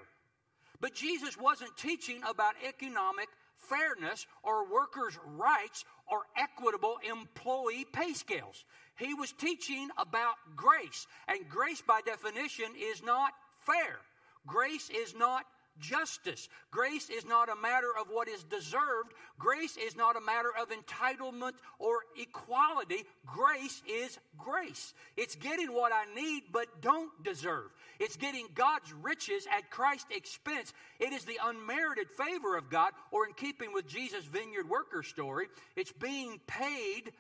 But 0.80 0.94
Jesus 0.94 1.38
wasn't 1.38 1.76
teaching 1.78 2.22
about 2.28 2.54
economic 2.68 3.28
fairness 3.56 4.28
or 4.44 4.72
workers' 4.72 5.18
rights 5.26 5.86
or 6.12 6.24
equitable 6.38 6.98
employee 7.10 7.86
pay 7.92 8.14
scales. 8.14 8.66
He 8.98 9.14
was 9.14 9.32
teaching 9.32 9.90
about 9.98 10.36
grace. 10.56 11.08
And 11.28 11.50
grace, 11.50 11.82
by 11.82 12.02
definition, 12.06 12.68
is 12.78 13.02
not 13.02 13.32
fair. 13.60 13.98
Grace 14.46 14.90
is 14.90 15.16
not 15.16 15.46
justice. 15.80 16.50
Grace 16.72 17.10
is 17.10 17.26
not 17.26 17.50
a 17.50 17.56
matter 17.56 17.90
of 18.00 18.08
what 18.10 18.28
is 18.28 18.44
deserved. 18.44 19.14
Grace 19.38 19.78
is 19.78 19.96
not 19.96 20.16
a 20.16 20.22
matter 20.22 20.50
of 20.60 20.70
entitlement 20.70 21.54
or 21.80 22.02
equality. 22.18 23.04
Grace 23.26 23.82
is 23.88 24.18
grace. 24.38 24.94
It's 25.18 25.36
getting 25.36 25.74
what 25.74 25.92
I 25.92 26.06
need 26.14 26.44
but 26.52 26.82
don't 26.82 27.12
deserve. 27.24 27.72
It's 28.00 28.16
getting 28.16 28.48
God's 28.54 28.94
riches 29.02 29.48
at 29.56 29.70
Christ's 29.70 30.16
expense. 30.16 30.74
It 31.00 31.14
is 31.14 31.26
the 31.26 31.40
unmerited 31.44 32.10
favor 32.10 32.58
of 32.58 32.70
God, 32.70 32.92
or 33.12 33.26
in 33.26 33.34
keeping 33.34 33.74
with 33.74 33.88
Jesus' 33.88 34.26
vineyard 34.26 34.70
worker 34.70 35.04
story, 35.04 35.48
it's 35.76 35.92
being 35.92 36.40
paid 36.48 37.12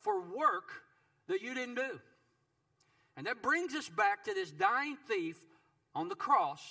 for 0.00 0.20
work 0.20 0.70
that 1.28 1.42
you 1.42 1.54
didn't 1.54 1.76
do. 1.76 2.00
And 3.16 3.26
that 3.26 3.42
brings 3.42 3.74
us 3.74 3.88
back 3.88 4.24
to 4.24 4.34
this 4.34 4.50
dying 4.50 4.96
thief 5.06 5.36
on 5.94 6.08
the 6.08 6.14
cross 6.14 6.62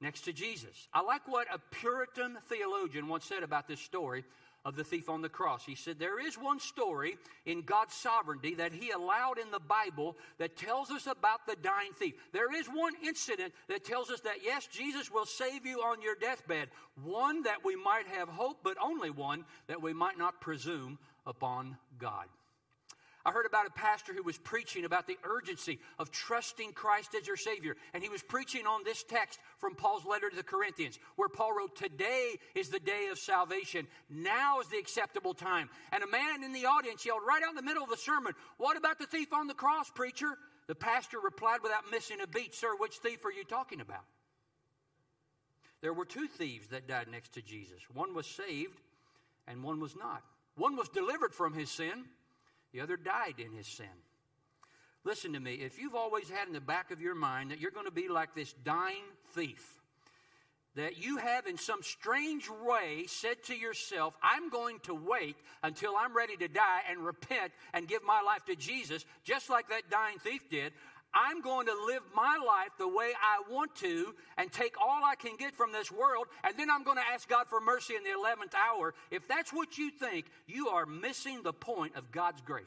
next 0.00 0.22
to 0.22 0.32
Jesus. 0.32 0.88
I 0.92 1.02
like 1.02 1.26
what 1.26 1.46
a 1.52 1.58
Puritan 1.58 2.38
theologian 2.48 3.08
once 3.08 3.24
said 3.24 3.42
about 3.42 3.68
this 3.68 3.80
story 3.80 4.24
of 4.64 4.76
the 4.76 4.84
thief 4.84 5.08
on 5.08 5.22
the 5.22 5.28
cross. 5.28 5.64
He 5.64 5.74
said, 5.74 5.98
There 5.98 6.24
is 6.24 6.36
one 6.36 6.60
story 6.60 7.16
in 7.46 7.62
God's 7.62 7.94
sovereignty 7.94 8.54
that 8.56 8.72
He 8.72 8.90
allowed 8.90 9.38
in 9.38 9.50
the 9.50 9.60
Bible 9.60 10.16
that 10.38 10.56
tells 10.56 10.90
us 10.90 11.06
about 11.06 11.46
the 11.46 11.56
dying 11.56 11.92
thief. 11.94 12.14
There 12.32 12.54
is 12.54 12.66
one 12.66 12.92
incident 13.04 13.54
that 13.68 13.84
tells 13.84 14.10
us 14.10 14.20
that, 14.20 14.44
yes, 14.44 14.66
Jesus 14.66 15.10
will 15.10 15.26
save 15.26 15.64
you 15.64 15.80
on 15.80 16.02
your 16.02 16.14
deathbed. 16.14 16.68
One 17.02 17.42
that 17.44 17.64
we 17.64 17.74
might 17.76 18.06
have 18.08 18.28
hope, 18.28 18.58
but 18.62 18.76
only 18.82 19.10
one 19.10 19.44
that 19.66 19.80
we 19.80 19.94
might 19.94 20.18
not 20.18 20.40
presume 20.40 20.98
upon 21.26 21.76
God. 21.98 22.26
I 23.24 23.32
heard 23.32 23.44
about 23.44 23.66
a 23.66 23.70
pastor 23.70 24.14
who 24.14 24.22
was 24.22 24.38
preaching 24.38 24.86
about 24.86 25.06
the 25.06 25.18
urgency 25.24 25.78
of 25.98 26.10
trusting 26.10 26.72
Christ 26.72 27.14
as 27.18 27.26
your 27.26 27.36
Savior. 27.36 27.76
And 27.92 28.02
he 28.02 28.08
was 28.08 28.22
preaching 28.22 28.66
on 28.66 28.82
this 28.82 29.02
text 29.02 29.40
from 29.58 29.74
Paul's 29.74 30.06
letter 30.06 30.30
to 30.30 30.36
the 30.36 30.42
Corinthians, 30.42 30.98
where 31.16 31.28
Paul 31.28 31.54
wrote, 31.56 31.76
Today 31.76 32.36
is 32.54 32.70
the 32.70 32.80
day 32.80 33.08
of 33.10 33.18
salvation. 33.18 33.86
Now 34.08 34.60
is 34.60 34.68
the 34.68 34.78
acceptable 34.78 35.34
time. 35.34 35.68
And 35.92 36.02
a 36.02 36.10
man 36.10 36.42
in 36.42 36.52
the 36.52 36.64
audience 36.64 37.04
yelled 37.04 37.20
right 37.26 37.42
out 37.42 37.50
in 37.50 37.56
the 37.56 37.62
middle 37.62 37.84
of 37.84 37.90
the 37.90 37.96
sermon, 37.96 38.32
What 38.56 38.78
about 38.78 38.98
the 38.98 39.06
thief 39.06 39.34
on 39.34 39.46
the 39.46 39.54
cross, 39.54 39.90
preacher? 39.90 40.38
The 40.66 40.74
pastor 40.74 41.18
replied 41.18 41.60
without 41.62 41.90
missing 41.90 42.20
a 42.22 42.26
beat, 42.26 42.54
Sir, 42.54 42.74
which 42.78 42.96
thief 42.98 43.24
are 43.26 43.32
you 43.32 43.44
talking 43.44 43.82
about? 43.82 44.04
There 45.82 45.92
were 45.92 46.04
two 46.04 46.26
thieves 46.26 46.68
that 46.68 46.86
died 46.88 47.08
next 47.10 47.32
to 47.34 47.42
Jesus. 47.42 47.82
One 47.92 48.14
was 48.14 48.26
saved, 48.26 48.80
and 49.46 49.62
one 49.62 49.80
was 49.80 49.96
not. 49.96 50.22
One 50.56 50.76
was 50.76 50.88
delivered 50.88 51.34
from 51.34 51.52
his 51.52 51.70
sin 51.70 52.04
the 52.72 52.80
other 52.80 52.96
died 52.96 53.34
in 53.38 53.52
his 53.52 53.66
sin. 53.66 53.86
Listen 55.04 55.32
to 55.32 55.40
me. 55.40 55.54
If 55.54 55.78
you've 55.78 55.94
always 55.94 56.28
had 56.28 56.46
in 56.46 56.52
the 56.52 56.60
back 56.60 56.90
of 56.90 57.00
your 57.00 57.14
mind 57.14 57.50
that 57.50 57.60
you're 57.60 57.70
going 57.70 57.86
to 57.86 57.92
be 57.92 58.08
like 58.08 58.34
this 58.34 58.52
dying 58.64 59.04
thief, 59.34 59.80
that 60.76 60.98
you 61.04 61.16
have 61.16 61.46
in 61.46 61.58
some 61.58 61.82
strange 61.82 62.48
way 62.64 63.04
said 63.08 63.42
to 63.44 63.56
yourself, 63.56 64.14
I'm 64.22 64.50
going 64.50 64.78
to 64.80 64.94
wait 64.94 65.36
until 65.62 65.96
I'm 65.96 66.16
ready 66.16 66.36
to 66.36 66.48
die 66.48 66.80
and 66.88 67.04
repent 67.04 67.52
and 67.74 67.88
give 67.88 68.04
my 68.04 68.20
life 68.20 68.44
to 68.44 68.54
Jesus, 68.54 69.04
just 69.24 69.50
like 69.50 69.68
that 69.70 69.90
dying 69.90 70.18
thief 70.18 70.48
did. 70.48 70.72
I'm 71.12 71.40
going 71.40 71.66
to 71.66 71.74
live 71.86 72.02
my 72.14 72.38
life 72.44 72.70
the 72.78 72.88
way 72.88 73.12
I 73.20 73.50
want 73.50 73.74
to 73.76 74.14
and 74.38 74.52
take 74.52 74.74
all 74.80 75.02
I 75.04 75.16
can 75.16 75.36
get 75.36 75.54
from 75.54 75.72
this 75.72 75.90
world, 75.90 76.26
and 76.44 76.56
then 76.56 76.70
I'm 76.70 76.84
going 76.84 76.98
to 76.98 77.12
ask 77.12 77.28
God 77.28 77.46
for 77.48 77.60
mercy 77.60 77.94
in 77.96 78.04
the 78.04 78.10
11th 78.10 78.54
hour. 78.54 78.94
If 79.10 79.26
that's 79.26 79.52
what 79.52 79.76
you 79.76 79.90
think, 79.90 80.26
you 80.46 80.68
are 80.68 80.86
missing 80.86 81.42
the 81.42 81.52
point 81.52 81.96
of 81.96 82.12
God's 82.12 82.40
grace. 82.42 82.66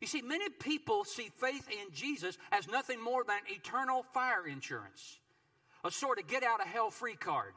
You 0.00 0.06
see, 0.06 0.22
many 0.22 0.48
people 0.50 1.04
see 1.04 1.30
faith 1.38 1.68
in 1.70 1.92
Jesus 1.92 2.36
as 2.52 2.68
nothing 2.68 3.02
more 3.02 3.24
than 3.24 3.38
eternal 3.48 4.02
fire 4.12 4.46
insurance, 4.46 5.18
a 5.84 5.90
sort 5.90 6.18
of 6.18 6.26
get 6.26 6.42
out 6.42 6.60
of 6.60 6.66
hell 6.66 6.90
free 6.90 7.16
card 7.16 7.54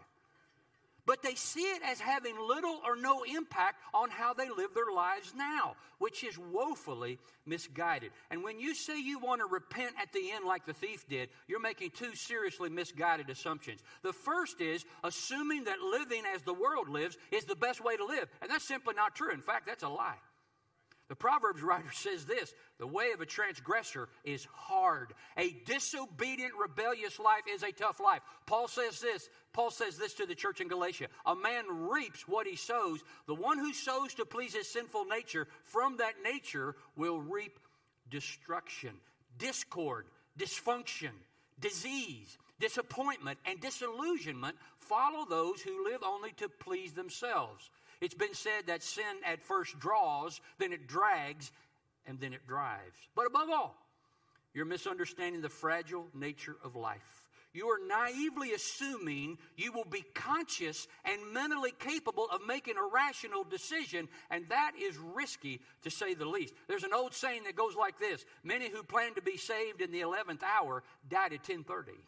but 1.10 1.24
they 1.24 1.34
see 1.34 1.62
it 1.62 1.82
as 1.84 2.00
having 2.00 2.36
little 2.40 2.82
or 2.86 2.96
no 2.96 3.24
impact 3.24 3.82
on 3.96 4.12
how 4.12 4.32
they 4.32 4.48
live 4.48 4.76
their 4.76 4.94
lives 4.94 5.34
now, 5.36 5.76
which 5.98 6.24
is 6.24 6.38
woefully 6.38 7.18
misguided. 7.48 8.12
And 8.30 8.44
when 8.44 8.60
you 8.60 8.76
say 8.76 9.02
you 9.02 9.18
want 9.18 9.42
to 9.42 9.48
repent 9.48 9.96
at 10.00 10.14
the 10.14 10.30
end 10.30 10.46
like 10.46 10.68
the 10.68 10.74
thief 10.74 11.10
did, 11.10 11.30
you're 11.48 11.60
making 11.60 11.94
two 11.96 12.14
seriously 12.14 12.70
misguided 12.70 13.28
assumptions. 13.32 13.82
The 14.04 14.14
first 14.14 14.62
is 14.62 14.86
assuming 15.04 15.64
that 15.64 15.82
living 15.82 16.26
as 16.32 16.44
the 16.44 16.54
world 16.54 16.90
lives 16.90 17.18
is 17.32 17.44
the 17.46 17.56
best 17.56 17.84
way 17.84 17.98
to 17.98 18.06
live, 18.06 18.30
and 18.44 18.52
that's 18.52 18.68
simply 18.68 18.94
not 18.94 19.16
true. 19.16 19.34
In 19.34 19.42
fact, 19.42 19.66
that's 19.66 19.82
a 19.82 19.90
lie. 19.90 20.20
The 21.10 21.16
Proverbs 21.16 21.64
writer 21.64 21.92
says 21.92 22.26
this 22.26 22.54
the 22.78 22.88
way 22.88 23.12
of 23.12 23.20
a 23.20 23.26
transgressor 23.26 24.08
is 24.24 24.48
hard. 24.54 25.14
A 25.38 25.56
disobedient, 25.66 26.54
rebellious 26.60 27.20
life 27.20 27.42
is 27.52 27.64
a 27.64 27.72
tough 27.72 28.00
life. 28.00 28.22
Paul 28.46 28.68
says 28.68 29.02
this. 29.02 29.28
Paul 29.52 29.72
says 29.72 29.98
this 29.98 30.14
to 30.16 30.28
the 30.28 30.36
church 30.36 30.62
in 30.62 30.68
Galatia 30.68 31.08
A 31.26 31.36
man 31.36 31.66
reaps 31.90 32.28
what 32.28 32.46
he 32.46 32.56
sows. 32.56 33.04
The 33.26 33.34
one 33.36 33.58
who 33.58 33.74
sows 33.74 34.14
to 34.16 34.26
please 34.26 34.54
his 34.54 34.70
sinful 34.70 35.06
nature, 35.06 35.48
from 35.64 35.98
that 35.98 36.14
nature 36.24 36.76
will 36.96 37.20
reap 37.20 37.60
destruction, 38.12 38.92
discord, 39.40 40.06
dysfunction, 40.38 41.12
disease, 41.60 42.38
disappointment, 42.60 43.40
and 43.46 43.60
disillusionment 43.60 44.56
follow 44.78 45.26
those 45.26 45.62
who 45.62 45.86
live 45.86 46.04
only 46.06 46.34
to 46.34 46.50
please 46.50 46.94
themselves. 46.94 47.72
It's 48.02 48.16
been 48.16 48.34
said 48.34 48.68
that 48.68 48.84
sin 48.84 49.04
at 49.26 49.44
first 49.44 49.78
draws, 49.80 50.40
then 50.58 50.74
it 50.74 50.88
drags, 50.88 51.52
and 52.06 52.20
then 52.20 52.34
it 52.34 52.48
drives. 52.48 52.98
But 53.16 53.28
above 53.28 53.50
all, 53.50 53.76
you're 54.54 54.66
misunderstanding 54.66 55.42
the 55.42 55.50
fragile 55.50 56.08
nature 56.14 56.56
of 56.64 56.76
life. 56.76 57.26
You 57.52 57.68
are 57.70 57.80
naively 57.88 58.54
assuming 58.54 59.40
you 59.58 59.72
will 59.72 59.86
be 59.86 60.04
conscious 60.14 60.88
and 61.04 61.34
mentally 61.34 61.74
capable 61.80 62.28
of 62.32 62.46
making 62.46 62.78
a 62.78 62.94
rational 62.94 63.44
decision, 63.44 64.08
and 64.30 64.48
that 64.50 64.74
is 64.80 64.96
risky 64.98 65.60
to 65.84 65.90
say 65.90 66.14
the 66.14 66.26
least. 66.26 66.54
There's 66.68 66.84
an 66.84 66.94
old 66.94 67.16
saying 67.16 67.46
that 67.46 67.56
goes 67.56 67.76
like 67.76 67.98
this: 68.00 68.24
Many 68.44 68.70
who 68.70 68.84
plan 68.84 69.16
to 69.16 69.22
be 69.22 69.36
saved 69.36 69.82
in 69.82 69.92
the 69.92 70.02
eleventh 70.02 70.44
hour 70.44 70.84
died 71.10 71.34
at 71.34 71.44
ten 71.44 71.64
thirty. 71.64 72.00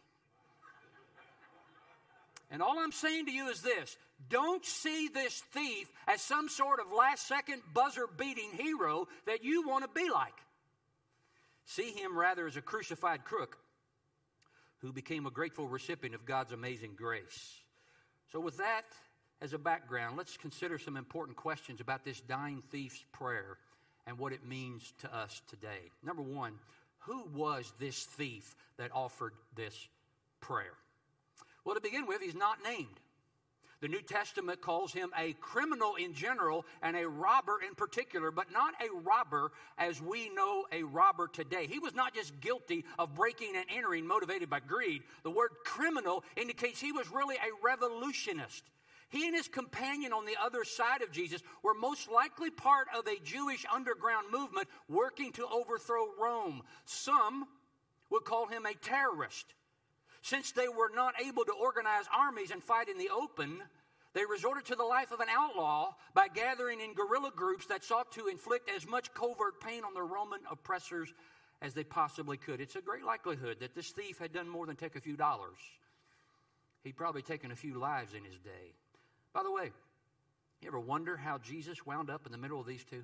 And 2.51 2.61
all 2.61 2.77
I'm 2.77 2.91
saying 2.91 3.25
to 3.25 3.31
you 3.31 3.47
is 3.47 3.61
this 3.61 3.97
don't 4.29 4.65
see 4.65 5.07
this 5.07 5.41
thief 5.53 5.91
as 6.07 6.21
some 6.21 6.49
sort 6.49 6.79
of 6.79 6.91
last 6.91 7.27
second 7.27 7.61
buzzer 7.73 8.07
beating 8.17 8.49
hero 8.57 9.07
that 9.25 9.43
you 9.43 9.67
want 9.67 9.83
to 9.83 9.89
be 9.99 10.09
like. 10.09 10.33
See 11.65 11.91
him 11.91 12.17
rather 12.17 12.47
as 12.47 12.57
a 12.57 12.61
crucified 12.61 13.23
crook 13.23 13.57
who 14.79 14.91
became 14.91 15.25
a 15.25 15.31
grateful 15.31 15.67
recipient 15.67 16.15
of 16.15 16.25
God's 16.25 16.51
amazing 16.51 16.93
grace. 16.95 17.61
So, 18.31 18.39
with 18.39 18.57
that 18.57 18.85
as 19.41 19.53
a 19.53 19.59
background, 19.59 20.17
let's 20.17 20.37
consider 20.37 20.77
some 20.77 20.97
important 20.97 21.37
questions 21.37 21.81
about 21.81 22.03
this 22.03 22.19
dying 22.21 22.63
thief's 22.71 23.03
prayer 23.11 23.57
and 24.07 24.17
what 24.17 24.33
it 24.33 24.45
means 24.45 24.93
to 24.99 25.15
us 25.15 25.41
today. 25.49 25.91
Number 26.03 26.23
one, 26.23 26.53
who 26.99 27.25
was 27.33 27.71
this 27.79 28.03
thief 28.03 28.55
that 28.77 28.91
offered 28.93 29.33
this 29.55 29.87
prayer? 30.39 30.73
Well, 31.63 31.75
to 31.75 31.81
begin 31.81 32.07
with, 32.07 32.21
he's 32.21 32.35
not 32.35 32.57
named. 32.63 32.99
The 33.81 33.87
New 33.87 34.01
Testament 34.01 34.61
calls 34.61 34.93
him 34.93 35.11
a 35.17 35.33
criminal 35.33 35.95
in 35.95 36.13
general 36.13 36.65
and 36.83 36.95
a 36.95 37.07
robber 37.07 37.59
in 37.67 37.73
particular, 37.73 38.29
but 38.29 38.51
not 38.51 38.75
a 38.79 38.93
robber 39.01 39.51
as 39.79 39.99
we 39.99 40.29
know 40.29 40.65
a 40.71 40.83
robber 40.83 41.27
today. 41.27 41.65
He 41.65 41.79
was 41.79 41.95
not 41.95 42.13
just 42.13 42.39
guilty 42.39 42.85
of 42.99 43.15
breaking 43.15 43.55
and 43.55 43.65
entering 43.75 44.05
motivated 44.05 44.51
by 44.51 44.59
greed. 44.59 45.01
The 45.23 45.31
word 45.31 45.49
criminal 45.65 46.23
indicates 46.37 46.79
he 46.79 46.91
was 46.91 47.11
really 47.11 47.37
a 47.37 47.65
revolutionist. 47.65 48.63
He 49.09 49.25
and 49.25 49.35
his 49.35 49.47
companion 49.47 50.13
on 50.13 50.25
the 50.25 50.37
other 50.39 50.63
side 50.63 51.01
of 51.01 51.11
Jesus 51.11 51.41
were 51.63 51.73
most 51.73 52.09
likely 52.09 52.51
part 52.51 52.87
of 52.95 53.07
a 53.07 53.19
Jewish 53.23 53.65
underground 53.73 54.27
movement 54.31 54.67
working 54.87 55.31
to 55.33 55.47
overthrow 55.47 56.07
Rome. 56.21 56.61
Some 56.85 57.47
would 58.11 58.25
call 58.25 58.45
him 58.45 58.67
a 58.67 58.75
terrorist. 58.75 59.55
Since 60.21 60.51
they 60.51 60.67
were 60.67 60.91
not 60.93 61.15
able 61.21 61.45
to 61.45 61.53
organize 61.53 62.05
armies 62.15 62.51
and 62.51 62.63
fight 62.63 62.89
in 62.89 62.97
the 62.97 63.09
open, 63.09 63.61
they 64.13 64.25
resorted 64.25 64.65
to 64.65 64.75
the 64.75 64.83
life 64.83 65.11
of 65.11 65.19
an 65.19 65.29
outlaw 65.29 65.93
by 66.13 66.27
gathering 66.27 66.79
in 66.79 66.93
guerrilla 66.93 67.31
groups 67.35 67.65
that 67.67 67.83
sought 67.83 68.11
to 68.13 68.27
inflict 68.27 68.69
as 68.69 68.87
much 68.87 69.13
covert 69.13 69.61
pain 69.61 69.83
on 69.83 69.93
the 69.93 70.03
Roman 70.03 70.39
oppressors 70.49 71.11
as 71.61 71.73
they 71.73 71.83
possibly 71.83 72.37
could. 72.37 72.61
It's 72.61 72.75
a 72.75 72.81
great 72.81 73.03
likelihood 73.03 73.57
that 73.61 73.73
this 73.73 73.91
thief 73.91 74.19
had 74.19 74.33
done 74.33 74.49
more 74.49 74.65
than 74.65 74.75
take 74.75 74.95
a 74.95 75.01
few 75.01 75.15
dollars. 75.15 75.57
He'd 76.83 76.97
probably 76.97 77.21
taken 77.21 77.51
a 77.51 77.55
few 77.55 77.79
lives 77.79 78.13
in 78.13 78.23
his 78.23 78.37
day. 78.39 78.73
By 79.33 79.43
the 79.43 79.51
way, 79.51 79.71
you 80.61 80.67
ever 80.67 80.79
wonder 80.79 81.15
how 81.15 81.37
Jesus 81.37 81.85
wound 81.85 82.09
up 82.09 82.25
in 82.25 82.31
the 82.31 82.37
middle 82.37 82.59
of 82.59 82.67
these 82.67 82.83
two? 82.83 83.03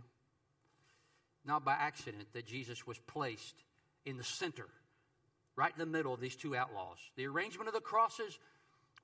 Not 1.46 1.64
by 1.64 1.74
accident 1.74 2.34
that 2.34 2.46
Jesus 2.46 2.86
was 2.86 3.00
placed 3.00 3.56
in 4.06 4.18
the 4.18 4.24
center 4.24 4.68
right 5.58 5.74
in 5.74 5.80
the 5.80 5.98
middle 5.98 6.14
of 6.14 6.22
these 6.22 6.36
two 6.36 6.56
outlaws. 6.56 7.00
The 7.18 7.26
arrangement 7.26 7.68
of 7.68 7.74
the 7.74 7.82
crosses 7.82 8.40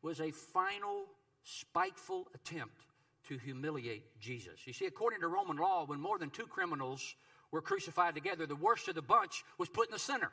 was 0.02 0.22
a 0.22 0.32
final, 0.32 1.06
spiteful 1.44 2.28
attempt 2.34 2.86
to 3.28 3.38
humiliate 3.38 4.04
Jesus. 4.20 4.66
You 4.66 4.74
see, 4.74 4.86
according 4.86 5.22
to 5.22 5.28
Roman 5.28 5.58
law, 5.58 5.86
when 5.86 6.00
more 6.00 6.20
than 6.20 6.30
two 6.30 6.46
criminals 6.46 7.16
were 7.52 7.62
crucified 7.62 8.14
together, 8.14 8.46
the 8.46 8.56
worst 8.56 8.88
of 8.88 8.96
the 8.96 9.02
bunch 9.02 9.44
was 9.58 9.68
put 9.68 9.88
in 9.88 9.94
the 9.94 10.00
center. 10.00 10.32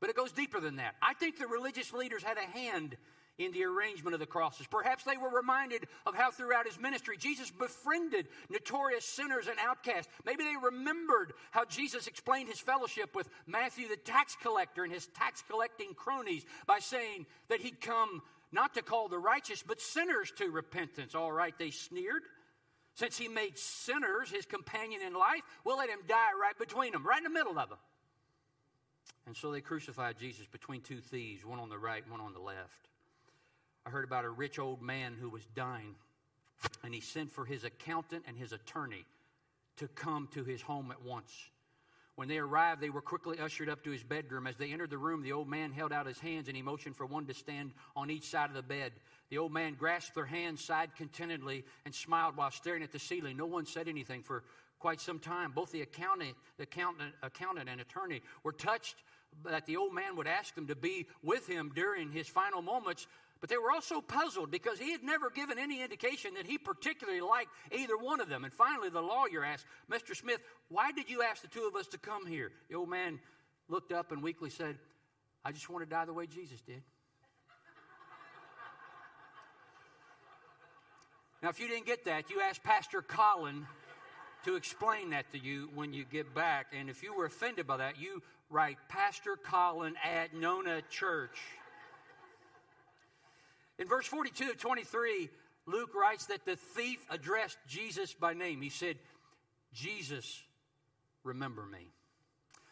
But 0.00 0.10
it 0.10 0.16
goes 0.16 0.32
deeper 0.32 0.60
than 0.60 0.76
that. 0.76 0.94
I 1.02 1.14
think 1.14 1.38
the 1.38 1.46
religious 1.46 1.92
leaders 1.92 2.22
had 2.22 2.38
a 2.38 2.58
hand 2.58 2.96
in 3.38 3.52
the 3.52 3.64
arrangement 3.64 4.14
of 4.14 4.20
the 4.20 4.26
crosses. 4.26 4.66
Perhaps 4.66 5.04
they 5.04 5.16
were 5.16 5.28
reminded 5.28 5.86
of 6.06 6.14
how 6.14 6.30
throughout 6.30 6.66
his 6.66 6.80
ministry 6.80 7.16
Jesus 7.18 7.50
befriended 7.50 8.28
notorious 8.50 9.04
sinners 9.04 9.46
and 9.46 9.58
outcasts. 9.58 10.10
Maybe 10.24 10.44
they 10.44 10.56
remembered 10.62 11.32
how 11.50 11.64
Jesus 11.64 12.06
explained 12.06 12.48
his 12.48 12.60
fellowship 12.60 13.14
with 13.14 13.28
Matthew 13.46 13.88
the 13.88 13.96
tax 13.96 14.36
collector 14.42 14.84
and 14.84 14.92
his 14.92 15.06
tax 15.08 15.42
collecting 15.48 15.94
cronies 15.94 16.44
by 16.66 16.78
saying 16.78 17.26
that 17.48 17.60
he'd 17.60 17.80
come 17.80 18.22
not 18.52 18.74
to 18.74 18.82
call 18.82 19.08
the 19.08 19.18
righteous 19.18 19.62
but 19.62 19.80
sinners 19.80 20.32
to 20.38 20.48
repentance. 20.50 21.14
All 21.14 21.32
right, 21.32 21.54
they 21.58 21.70
sneered. 21.70 22.22
Since 22.94 23.18
he 23.18 23.28
made 23.28 23.58
sinners 23.58 24.30
his 24.30 24.46
companion 24.46 25.02
in 25.02 25.12
life, 25.12 25.42
we'll 25.64 25.76
let 25.76 25.90
him 25.90 25.98
die 26.08 26.30
right 26.40 26.58
between 26.58 26.92
them, 26.92 27.06
right 27.06 27.18
in 27.18 27.24
the 27.24 27.30
middle 27.30 27.58
of 27.58 27.68
them. 27.68 27.78
And 29.26 29.36
so 29.36 29.50
they 29.50 29.60
crucified 29.60 30.16
Jesus 30.18 30.46
between 30.46 30.80
two 30.80 31.00
thieves, 31.00 31.44
one 31.44 31.58
on 31.58 31.68
the 31.68 31.78
right, 31.78 32.08
one 32.10 32.20
on 32.20 32.32
the 32.32 32.40
left. 32.40 32.88
I 33.86 33.90
heard 33.90 34.04
about 34.04 34.24
a 34.24 34.30
rich 34.30 34.58
old 34.58 34.82
man 34.82 35.14
who 35.18 35.30
was 35.30 35.46
dying, 35.54 35.94
and 36.82 36.92
he 36.92 37.00
sent 37.00 37.30
for 37.30 37.44
his 37.44 37.62
accountant 37.62 38.24
and 38.26 38.36
his 38.36 38.52
attorney 38.52 39.04
to 39.76 39.86
come 39.86 40.28
to 40.34 40.42
his 40.42 40.60
home 40.60 40.90
at 40.90 41.02
once. 41.02 41.32
When 42.16 42.26
they 42.28 42.38
arrived, 42.38 42.80
they 42.80 42.90
were 42.90 43.02
quickly 43.02 43.38
ushered 43.38 43.68
up 43.68 43.84
to 43.84 43.90
his 43.90 44.02
bedroom. 44.02 44.46
As 44.46 44.56
they 44.56 44.72
entered 44.72 44.90
the 44.90 44.98
room, 44.98 45.22
the 45.22 45.32
old 45.32 45.48
man 45.48 45.70
held 45.70 45.92
out 45.92 46.06
his 46.06 46.18
hands 46.18 46.48
and 46.48 46.56
he 46.56 46.62
motioned 46.62 46.96
for 46.96 47.04
one 47.06 47.26
to 47.26 47.34
stand 47.34 47.72
on 47.94 48.10
each 48.10 48.24
side 48.24 48.48
of 48.48 48.56
the 48.56 48.62
bed. 48.62 48.92
The 49.28 49.38
old 49.38 49.52
man 49.52 49.74
grasped 49.74 50.14
their 50.14 50.24
hands, 50.24 50.64
sighed 50.64 50.96
contentedly, 50.96 51.62
and 51.84 51.94
smiled 51.94 52.36
while 52.36 52.50
staring 52.50 52.82
at 52.82 52.90
the 52.90 52.98
ceiling. 52.98 53.36
No 53.36 53.46
one 53.46 53.66
said 53.66 53.86
anything 53.86 54.22
for 54.22 54.44
quite 54.78 55.00
some 55.00 55.18
time. 55.18 55.52
Both 55.52 55.72
the 55.72 55.82
accountant, 55.82 56.36
the 56.56 56.62
accountant, 56.64 57.12
accountant 57.22 57.68
and 57.68 57.82
attorney 57.82 58.22
were 58.42 58.52
touched 58.52 58.96
that 59.44 59.66
the 59.66 59.76
old 59.76 59.94
man 59.94 60.16
would 60.16 60.26
ask 60.26 60.54
them 60.54 60.66
to 60.68 60.74
be 60.74 61.06
with 61.22 61.46
him 61.46 61.70
during 61.74 62.10
his 62.10 62.28
final 62.28 62.62
moments, 62.62 63.06
but 63.46 63.54
they 63.54 63.58
were 63.58 63.70
also 63.70 64.00
puzzled 64.00 64.50
because 64.50 64.76
he 64.76 64.90
had 64.90 65.04
never 65.04 65.30
given 65.30 65.56
any 65.56 65.80
indication 65.80 66.34
that 66.34 66.46
he 66.46 66.58
particularly 66.58 67.20
liked 67.20 67.50
either 67.70 67.96
one 67.96 68.20
of 68.20 68.28
them. 68.28 68.42
And 68.42 68.52
finally, 68.52 68.88
the 68.88 69.00
lawyer 69.00 69.44
asked, 69.44 69.66
Mr. 69.88 70.16
Smith, 70.16 70.40
why 70.68 70.90
did 70.90 71.08
you 71.08 71.22
ask 71.22 71.42
the 71.42 71.46
two 71.46 71.62
of 71.62 71.76
us 71.76 71.86
to 71.88 71.98
come 71.98 72.26
here? 72.26 72.50
The 72.68 72.74
old 72.74 72.88
man 72.88 73.20
looked 73.68 73.92
up 73.92 74.10
and 74.10 74.20
weakly 74.20 74.50
said, 74.50 74.76
I 75.44 75.52
just 75.52 75.70
want 75.70 75.84
to 75.84 75.88
die 75.88 76.06
the 76.06 76.12
way 76.12 76.26
Jesus 76.26 76.60
did. 76.62 76.82
now, 81.40 81.50
if 81.50 81.60
you 81.60 81.68
didn't 81.68 81.86
get 81.86 82.04
that, 82.06 82.28
you 82.28 82.40
asked 82.40 82.64
Pastor 82.64 83.00
Colin 83.00 83.64
to 84.44 84.56
explain 84.56 85.10
that 85.10 85.30
to 85.30 85.38
you 85.38 85.70
when 85.72 85.92
you 85.92 86.04
get 86.04 86.34
back. 86.34 86.72
And 86.76 86.90
if 86.90 87.00
you 87.00 87.14
were 87.14 87.26
offended 87.26 87.68
by 87.68 87.76
that, 87.76 87.96
you 88.00 88.24
write 88.50 88.78
Pastor 88.88 89.36
Colin 89.36 89.94
at 90.04 90.34
Nona 90.34 90.82
Church. 90.90 91.38
In 93.78 93.86
verse 93.86 94.06
42 94.06 94.50
of 94.50 94.58
23, 94.58 95.28
Luke 95.66 95.94
writes 95.94 96.26
that 96.26 96.44
the 96.44 96.56
thief 96.56 97.04
addressed 97.10 97.58
Jesus 97.66 98.14
by 98.14 98.32
name. 98.34 98.62
He 98.62 98.70
said, 98.70 98.96
Jesus, 99.72 100.42
remember 101.24 101.66
me. 101.66 101.90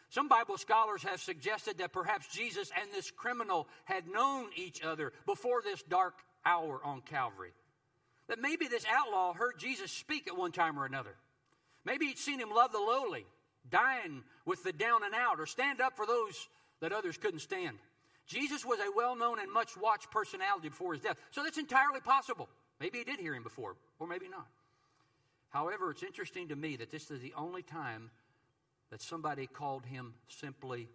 Some 0.09 0.27
Bible 0.29 0.57
scholars 0.57 1.03
have 1.03 1.19
suggested 1.19 1.79
that 1.79 1.91
perhaps 1.91 2.27
Jesus 2.27 2.71
and 2.79 2.89
this 2.91 3.11
criminal 3.11 3.67
had 3.83 4.07
known 4.07 4.47
each 4.55 4.81
other 4.81 5.11
before 5.25 5.61
this 5.61 5.83
dark 5.83 6.13
hour 6.45 6.79
on 6.83 7.01
Calvary. 7.01 7.51
That 8.27 8.41
maybe 8.41 8.67
this 8.67 8.85
outlaw 8.89 9.33
heard 9.33 9.59
Jesus 9.59 9.91
speak 9.91 10.27
at 10.27 10.37
one 10.37 10.51
time 10.51 10.79
or 10.79 10.85
another. 10.85 11.15
Maybe 11.83 12.07
he'd 12.07 12.17
seen 12.17 12.39
him 12.39 12.49
love 12.49 12.71
the 12.71 12.79
lowly, 12.79 13.25
dine 13.69 14.23
with 14.45 14.63
the 14.63 14.73
down 14.73 15.03
and 15.03 15.13
out, 15.13 15.39
or 15.39 15.45
stand 15.45 15.81
up 15.81 15.97
for 15.97 16.05
those 16.05 16.47
that 16.79 16.93
others 16.93 17.17
couldn't 17.17 17.41
stand. 17.41 17.77
Jesus 18.27 18.65
was 18.65 18.79
a 18.79 18.91
well 18.95 19.15
known 19.15 19.39
and 19.39 19.51
much 19.51 19.77
watched 19.77 20.11
personality 20.11 20.69
before 20.69 20.93
his 20.93 21.01
death, 21.01 21.17
so 21.31 21.43
that's 21.43 21.57
entirely 21.57 21.99
possible. 21.99 22.49
Maybe 22.79 22.99
he 22.99 23.03
did 23.03 23.19
hear 23.19 23.35
him 23.35 23.43
before, 23.43 23.75
or 23.99 24.07
maybe 24.07 24.27
not. 24.27 24.47
However, 25.49 25.91
it's 25.91 26.03
interesting 26.03 26.49
to 26.49 26.55
me 26.55 26.75
that 26.77 26.91
this 26.91 27.11
is 27.11 27.21
the 27.21 27.33
only 27.37 27.61
time 27.61 28.09
that 28.91 29.01
somebody 29.01 29.47
called 29.47 29.85
him 29.85 30.13
simply 30.27 30.89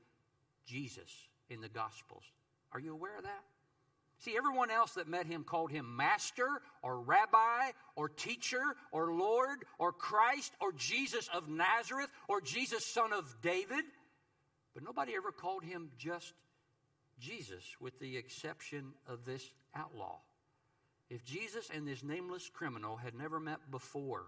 Jesus 0.67 1.11
in 1.49 1.61
the 1.61 1.69
Gospels. 1.69 2.25
Are 2.73 2.81
you 2.81 2.93
aware 2.93 3.17
of 3.17 3.25
that? 3.25 3.43
See, 4.19 4.37
everyone 4.37 4.71
else 4.71 4.93
that 4.95 5.09
met 5.09 5.25
him 5.25 5.45
called 5.45 5.71
him 5.71 5.97
master 5.97 6.47
or 6.83 7.01
rabbi 7.01 7.71
or 7.97 8.11
teacher 8.11 8.63
or 8.93 9.15
Lord 9.15 9.65
or 9.79 9.93
Christ 9.93 10.53
or 10.61 10.73
Jesus 10.73 11.29
of 11.33 11.49
Nazareth 11.49 12.11
or 12.29 12.43
Jesus, 12.43 12.85
son 12.85 13.15
of 13.15 13.35
David. 13.41 13.85
But 14.75 14.85
nobody 14.85 15.15
ever 15.17 15.33
called 15.33 15.65
him 15.65 15.89
just 15.97 16.35
Jesus, 17.21 17.65
with 17.81 17.99
the 18.01 18.17
exception 18.17 18.93
of 19.09 19.25
this 19.25 19.51
outlaw. 19.75 20.17
If 21.09 21.25
Jesus 21.25 21.71
and 21.75 21.87
this 21.87 22.03
nameless 22.03 22.49
criminal 22.49 22.97
had 22.97 23.15
never 23.15 23.41
met 23.41 23.71
before, 23.71 24.25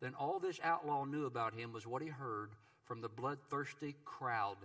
then 0.00 0.14
all 0.14 0.38
this 0.38 0.60
outlaw 0.62 1.04
knew 1.04 1.26
about 1.26 1.54
him 1.54 1.72
was 1.72 1.86
what 1.86 2.02
he 2.02 2.08
heard 2.08 2.50
from 2.84 3.00
the 3.00 3.08
bloodthirsty 3.08 3.94
crowd 4.04 4.56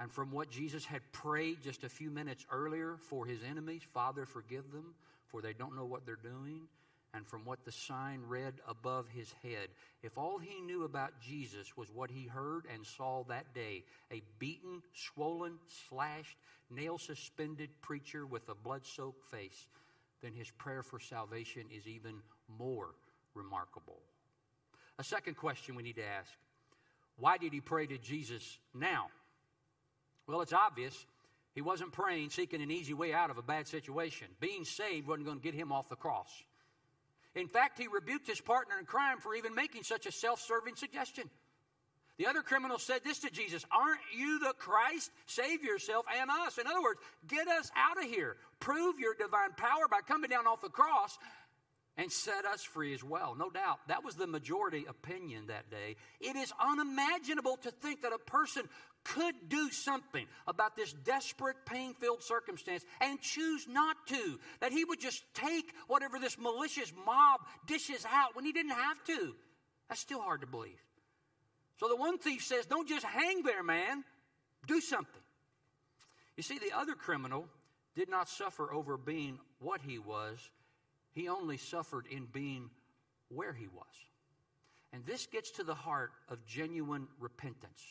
and 0.00 0.12
from 0.12 0.30
what 0.30 0.50
Jesus 0.50 0.84
had 0.84 1.00
prayed 1.12 1.62
just 1.62 1.84
a 1.84 1.88
few 1.88 2.10
minutes 2.10 2.46
earlier 2.52 2.96
for 3.08 3.24
his 3.24 3.40
enemies 3.48 3.82
Father, 3.94 4.26
forgive 4.26 4.70
them, 4.70 4.94
for 5.26 5.40
they 5.40 5.52
don't 5.52 5.76
know 5.76 5.84
what 5.84 6.06
they're 6.06 6.16
doing, 6.16 6.62
and 7.14 7.26
from 7.26 7.44
what 7.44 7.64
the 7.64 7.72
sign 7.72 8.20
read 8.26 8.54
above 8.68 9.06
his 9.08 9.32
head. 9.42 9.68
If 10.02 10.18
all 10.18 10.38
he 10.38 10.60
knew 10.60 10.84
about 10.84 11.20
Jesus 11.20 11.76
was 11.76 11.90
what 11.90 12.10
he 12.10 12.26
heard 12.26 12.64
and 12.72 12.84
saw 12.84 13.24
that 13.28 13.54
day 13.54 13.84
a 14.12 14.22
beaten, 14.38 14.82
swollen, 14.94 15.54
slashed, 15.88 16.36
nail 16.70 16.98
suspended 16.98 17.70
preacher 17.80 18.26
with 18.26 18.48
a 18.48 18.54
blood 18.54 18.84
soaked 18.84 19.24
face 19.30 19.66
then 20.22 20.32
his 20.32 20.50
prayer 20.50 20.82
for 20.82 20.98
salvation 20.98 21.64
is 21.74 21.86
even 21.86 22.14
more 22.58 22.94
remarkable. 23.34 24.00
A 24.98 25.04
second 25.04 25.36
question 25.36 25.74
we 25.74 25.82
need 25.82 25.96
to 25.96 26.04
ask 26.04 26.30
why 27.18 27.36
did 27.36 27.52
he 27.52 27.60
pray 27.60 27.86
to 27.86 27.98
Jesus 27.98 28.58
now? 28.74 29.06
Well, 30.28 30.40
it's 30.40 30.52
obvious. 30.52 30.94
He 31.54 31.62
wasn't 31.62 31.90
praying, 31.90 32.30
seeking 32.30 32.62
an 32.62 32.70
easy 32.70 32.94
way 32.94 33.12
out 33.12 33.30
of 33.30 33.38
a 33.38 33.42
bad 33.42 33.66
situation. 33.66 34.28
Being 34.38 34.64
saved 34.64 35.08
wasn't 35.08 35.26
going 35.26 35.38
to 35.38 35.42
get 35.42 35.54
him 35.54 35.72
off 35.72 35.88
the 35.88 35.96
cross. 35.96 36.28
In 37.38 37.48
fact, 37.48 37.78
he 37.78 37.86
rebuked 37.86 38.26
his 38.26 38.40
partner 38.40 38.78
in 38.78 38.84
crime 38.84 39.18
for 39.18 39.34
even 39.34 39.54
making 39.54 39.84
such 39.84 40.06
a 40.06 40.12
self 40.12 40.40
serving 40.40 40.76
suggestion. 40.76 41.30
The 42.18 42.26
other 42.26 42.42
criminal 42.42 42.78
said 42.78 43.04
this 43.04 43.20
to 43.20 43.30
Jesus 43.30 43.64
Aren't 43.70 44.00
you 44.16 44.40
the 44.40 44.52
Christ? 44.58 45.10
Save 45.26 45.62
yourself 45.62 46.04
and 46.20 46.28
us. 46.30 46.58
In 46.58 46.66
other 46.66 46.82
words, 46.82 47.00
get 47.28 47.46
us 47.46 47.70
out 47.76 48.02
of 48.02 48.10
here. 48.10 48.36
Prove 48.58 48.98
your 48.98 49.14
divine 49.14 49.52
power 49.56 49.86
by 49.88 50.00
coming 50.00 50.28
down 50.28 50.46
off 50.46 50.60
the 50.60 50.68
cross 50.68 51.16
and 51.98 52.10
set 52.10 52.46
us 52.46 52.62
free 52.62 52.94
as 52.94 53.02
well. 53.02 53.34
No 53.36 53.50
doubt, 53.50 53.80
that 53.88 54.04
was 54.04 54.14
the 54.14 54.26
majority 54.26 54.86
opinion 54.88 55.48
that 55.48 55.68
day. 55.68 55.96
It 56.20 56.36
is 56.36 56.52
unimaginable 56.60 57.56
to 57.58 57.72
think 57.72 58.02
that 58.02 58.12
a 58.12 58.18
person 58.18 58.62
could 59.02 59.34
do 59.48 59.70
something 59.70 60.26
about 60.46 60.76
this 60.76 60.92
desperate, 60.92 61.56
pain 61.66 61.94
filled 61.94 62.22
circumstance 62.22 62.84
and 63.00 63.20
choose 63.20 63.66
not 63.68 63.96
to. 64.06 64.38
That 64.60 64.72
he 64.72 64.84
would 64.84 65.00
just 65.00 65.24
take 65.34 65.72
whatever 65.88 66.20
this 66.20 66.38
malicious 66.38 66.92
mob 67.04 67.40
dishes 67.66 68.06
out 68.08 68.36
when 68.36 68.44
he 68.44 68.52
didn't 68.52 68.72
have 68.72 69.02
to. 69.06 69.34
That's 69.88 70.00
still 70.00 70.20
hard 70.20 70.42
to 70.42 70.46
believe. 70.46 70.80
So 71.78 71.88
the 71.88 71.96
one 71.96 72.18
thief 72.18 72.44
says, 72.44 72.66
Don't 72.66 72.88
just 72.88 73.04
hang 73.04 73.42
there, 73.42 73.62
man. 73.62 74.04
Do 74.66 74.80
something. 74.80 75.22
You 76.36 76.42
see, 76.44 76.58
the 76.58 76.76
other 76.76 76.94
criminal 76.94 77.48
did 77.96 78.08
not 78.08 78.28
suffer 78.28 78.72
over 78.72 78.96
being 78.96 79.40
what 79.58 79.80
he 79.80 79.98
was, 79.98 80.38
he 81.18 81.28
only 81.28 81.56
suffered 81.56 82.06
in 82.06 82.26
being 82.32 82.70
where 83.28 83.52
he 83.52 83.66
was. 83.66 83.86
And 84.92 85.04
this 85.04 85.26
gets 85.26 85.50
to 85.52 85.64
the 85.64 85.74
heart 85.74 86.12
of 86.28 86.46
genuine 86.46 87.08
repentance. 87.18 87.82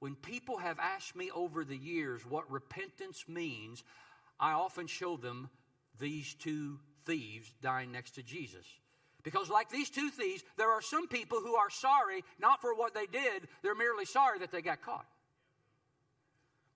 When 0.00 0.16
people 0.16 0.58
have 0.58 0.80
asked 0.80 1.14
me 1.14 1.30
over 1.30 1.64
the 1.64 1.76
years 1.76 2.26
what 2.26 2.50
repentance 2.50 3.24
means, 3.28 3.84
I 4.40 4.52
often 4.52 4.88
show 4.88 5.16
them 5.16 5.48
these 6.00 6.34
two 6.34 6.80
thieves 7.04 7.50
dying 7.62 7.92
next 7.92 8.16
to 8.16 8.22
Jesus. 8.24 8.66
Because, 9.22 9.48
like 9.48 9.70
these 9.70 9.88
two 9.88 10.10
thieves, 10.10 10.42
there 10.56 10.70
are 10.70 10.82
some 10.82 11.06
people 11.06 11.38
who 11.38 11.54
are 11.54 11.70
sorry 11.70 12.24
not 12.40 12.60
for 12.60 12.74
what 12.74 12.94
they 12.94 13.06
did, 13.06 13.46
they're 13.62 13.76
merely 13.76 14.04
sorry 14.04 14.40
that 14.40 14.50
they 14.50 14.60
got 14.60 14.82
caught. 14.82 15.06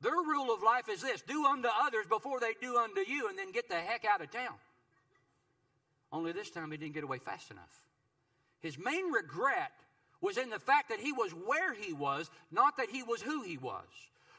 Their 0.02 0.12
rule 0.12 0.54
of 0.54 0.62
life 0.62 0.88
is 0.88 1.02
this 1.02 1.20
do 1.22 1.46
unto 1.46 1.68
others 1.82 2.06
before 2.08 2.38
they 2.38 2.54
do 2.60 2.78
unto 2.78 3.00
you, 3.00 3.28
and 3.28 3.36
then 3.36 3.50
get 3.50 3.68
the 3.68 3.74
heck 3.74 4.04
out 4.04 4.22
of 4.22 4.30
town. 4.30 4.54
Only 6.12 6.32
this 6.32 6.50
time 6.50 6.70
he 6.70 6.76
didn't 6.76 6.94
get 6.94 7.04
away 7.04 7.18
fast 7.18 7.50
enough. 7.50 7.72
His 8.60 8.78
main 8.78 9.10
regret 9.12 9.72
was 10.20 10.36
in 10.36 10.50
the 10.50 10.58
fact 10.58 10.90
that 10.90 11.00
he 11.00 11.12
was 11.12 11.32
where 11.32 11.72
he 11.72 11.92
was, 11.92 12.30
not 12.50 12.76
that 12.76 12.90
he 12.90 13.02
was 13.02 13.22
who 13.22 13.42
he 13.42 13.56
was. 13.56 13.86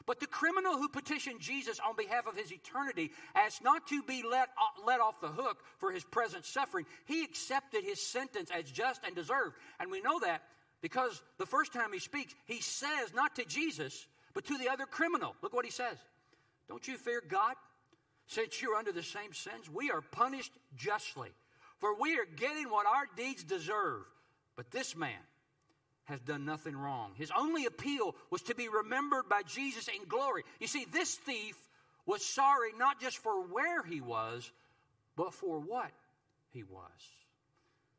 But 0.06 0.20
the 0.20 0.26
criminal 0.26 0.76
who 0.76 0.88
petitioned 0.88 1.40
Jesus 1.40 1.78
on 1.80 1.96
behalf 1.96 2.26
of 2.26 2.36
his 2.36 2.52
eternity 2.52 3.12
as 3.34 3.60
not 3.62 3.86
to 3.88 4.02
be 4.02 4.22
let, 4.28 4.48
uh, 4.48 4.84
let 4.86 5.00
off 5.00 5.20
the 5.20 5.28
hook 5.28 5.58
for 5.78 5.92
his 5.92 6.04
present 6.04 6.44
suffering, 6.44 6.86
he 7.06 7.22
accepted 7.24 7.84
his 7.84 8.00
sentence 8.00 8.50
as 8.50 8.70
just 8.70 9.04
and 9.04 9.14
deserved. 9.14 9.54
And 9.78 9.90
we 9.90 10.00
know 10.00 10.18
that 10.20 10.42
because 10.80 11.22
the 11.38 11.46
first 11.46 11.72
time 11.72 11.92
he 11.92 12.00
speaks, 12.00 12.34
he 12.46 12.60
says 12.60 13.14
not 13.14 13.36
to 13.36 13.44
Jesus, 13.44 14.06
but 14.34 14.44
to 14.46 14.58
the 14.58 14.68
other 14.68 14.86
criminal. 14.86 15.36
Look 15.42 15.54
what 15.54 15.64
he 15.64 15.70
says 15.70 15.96
Don't 16.68 16.86
you 16.86 16.96
fear 16.96 17.22
God? 17.26 17.54
Since 18.26 18.62
you're 18.62 18.76
under 18.76 18.92
the 18.92 19.02
same 19.02 19.32
sins, 19.32 19.68
we 19.70 19.90
are 19.90 20.00
punished 20.00 20.52
justly, 20.76 21.30
for 21.82 21.94
we 22.00 22.14
are 22.14 22.26
getting 22.36 22.70
what 22.70 22.86
our 22.86 23.06
deeds 23.14 23.44
deserve. 23.44 24.04
But 24.56 24.70
this 24.70 24.96
man, 24.96 25.18
has 26.04 26.20
done 26.20 26.44
nothing 26.44 26.76
wrong. 26.76 27.12
His 27.16 27.30
only 27.36 27.66
appeal 27.66 28.14
was 28.30 28.42
to 28.42 28.54
be 28.54 28.68
remembered 28.68 29.28
by 29.28 29.42
Jesus 29.42 29.88
in 29.88 30.08
glory. 30.08 30.42
You 30.60 30.66
see, 30.66 30.84
this 30.92 31.14
thief 31.14 31.56
was 32.06 32.24
sorry 32.24 32.70
not 32.76 33.00
just 33.00 33.18
for 33.18 33.42
where 33.46 33.82
he 33.82 34.00
was, 34.00 34.50
but 35.16 35.32
for 35.32 35.60
what 35.60 35.90
he 36.50 36.64
was. 36.64 36.90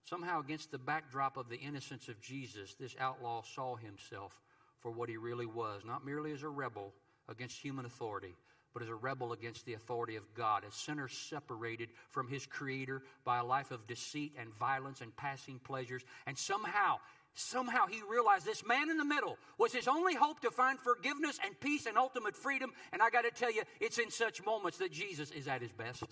Somehow, 0.06 0.42
against 0.42 0.72
the 0.72 0.78
backdrop 0.78 1.38
of 1.38 1.48
the 1.48 1.56
innocence 1.58 2.10
of 2.10 2.20
Jesus, 2.22 2.76
this 2.80 2.96
outlaw 3.00 3.42
saw 3.56 3.76
himself 3.78 4.38
for 4.82 4.92
what 4.92 5.08
he 5.08 5.16
really 5.16 5.46
was, 5.46 5.84
not 5.86 6.06
merely 6.06 6.34
as 6.34 6.44
a 6.44 6.50
rebel, 6.50 6.94
against 7.30 7.58
human 7.58 7.86
authority, 7.86 8.36
but 8.74 8.84
as 8.84 8.90
a 8.90 8.96
rebel 8.96 9.34
against 9.34 9.66
the 9.66 9.74
authority 9.74 10.16
of 10.16 10.34
God, 10.34 10.64
a 10.68 10.72
sinner 10.72 11.08
separated 11.08 11.90
from 12.10 12.28
his 12.28 12.46
Creator 12.46 13.04
by 13.24 13.38
a 13.38 13.44
life 13.44 13.72
of 13.72 13.86
deceit 13.88 14.34
and 14.40 14.54
violence 14.56 15.02
and 15.02 15.16
passing 15.16 15.60
pleasures. 15.60 16.04
And 16.26 16.38
somehow, 16.38 16.98
somehow 17.36 17.88
he 17.88 18.02
realized 18.10 18.46
this 18.46 18.66
man 18.66 18.90
in 18.90 18.98
the 18.98 19.06
middle 19.06 19.38
was 19.58 19.74
his 19.74 19.88
only 19.88 20.16
hope 20.16 20.40
to 20.42 20.52
find 20.52 20.80
forgiveness 20.80 21.40
and 21.46 21.60
peace 21.60 21.86
and 21.86 21.98
ultimate 21.98 22.36
freedom. 22.36 22.72
And 22.92 23.02
I 23.02 23.10
got 23.10 23.24
to 23.24 23.32
tell 23.32 23.52
you, 23.52 23.64
it's 23.80 24.00
in 24.00 24.10
such 24.10 24.44
moments 24.44 24.80
that 24.80 24.92
Jesus 24.92 25.32
is 25.32 25.48
at 25.48 25.62
his 25.62 25.72
best. 25.72 26.04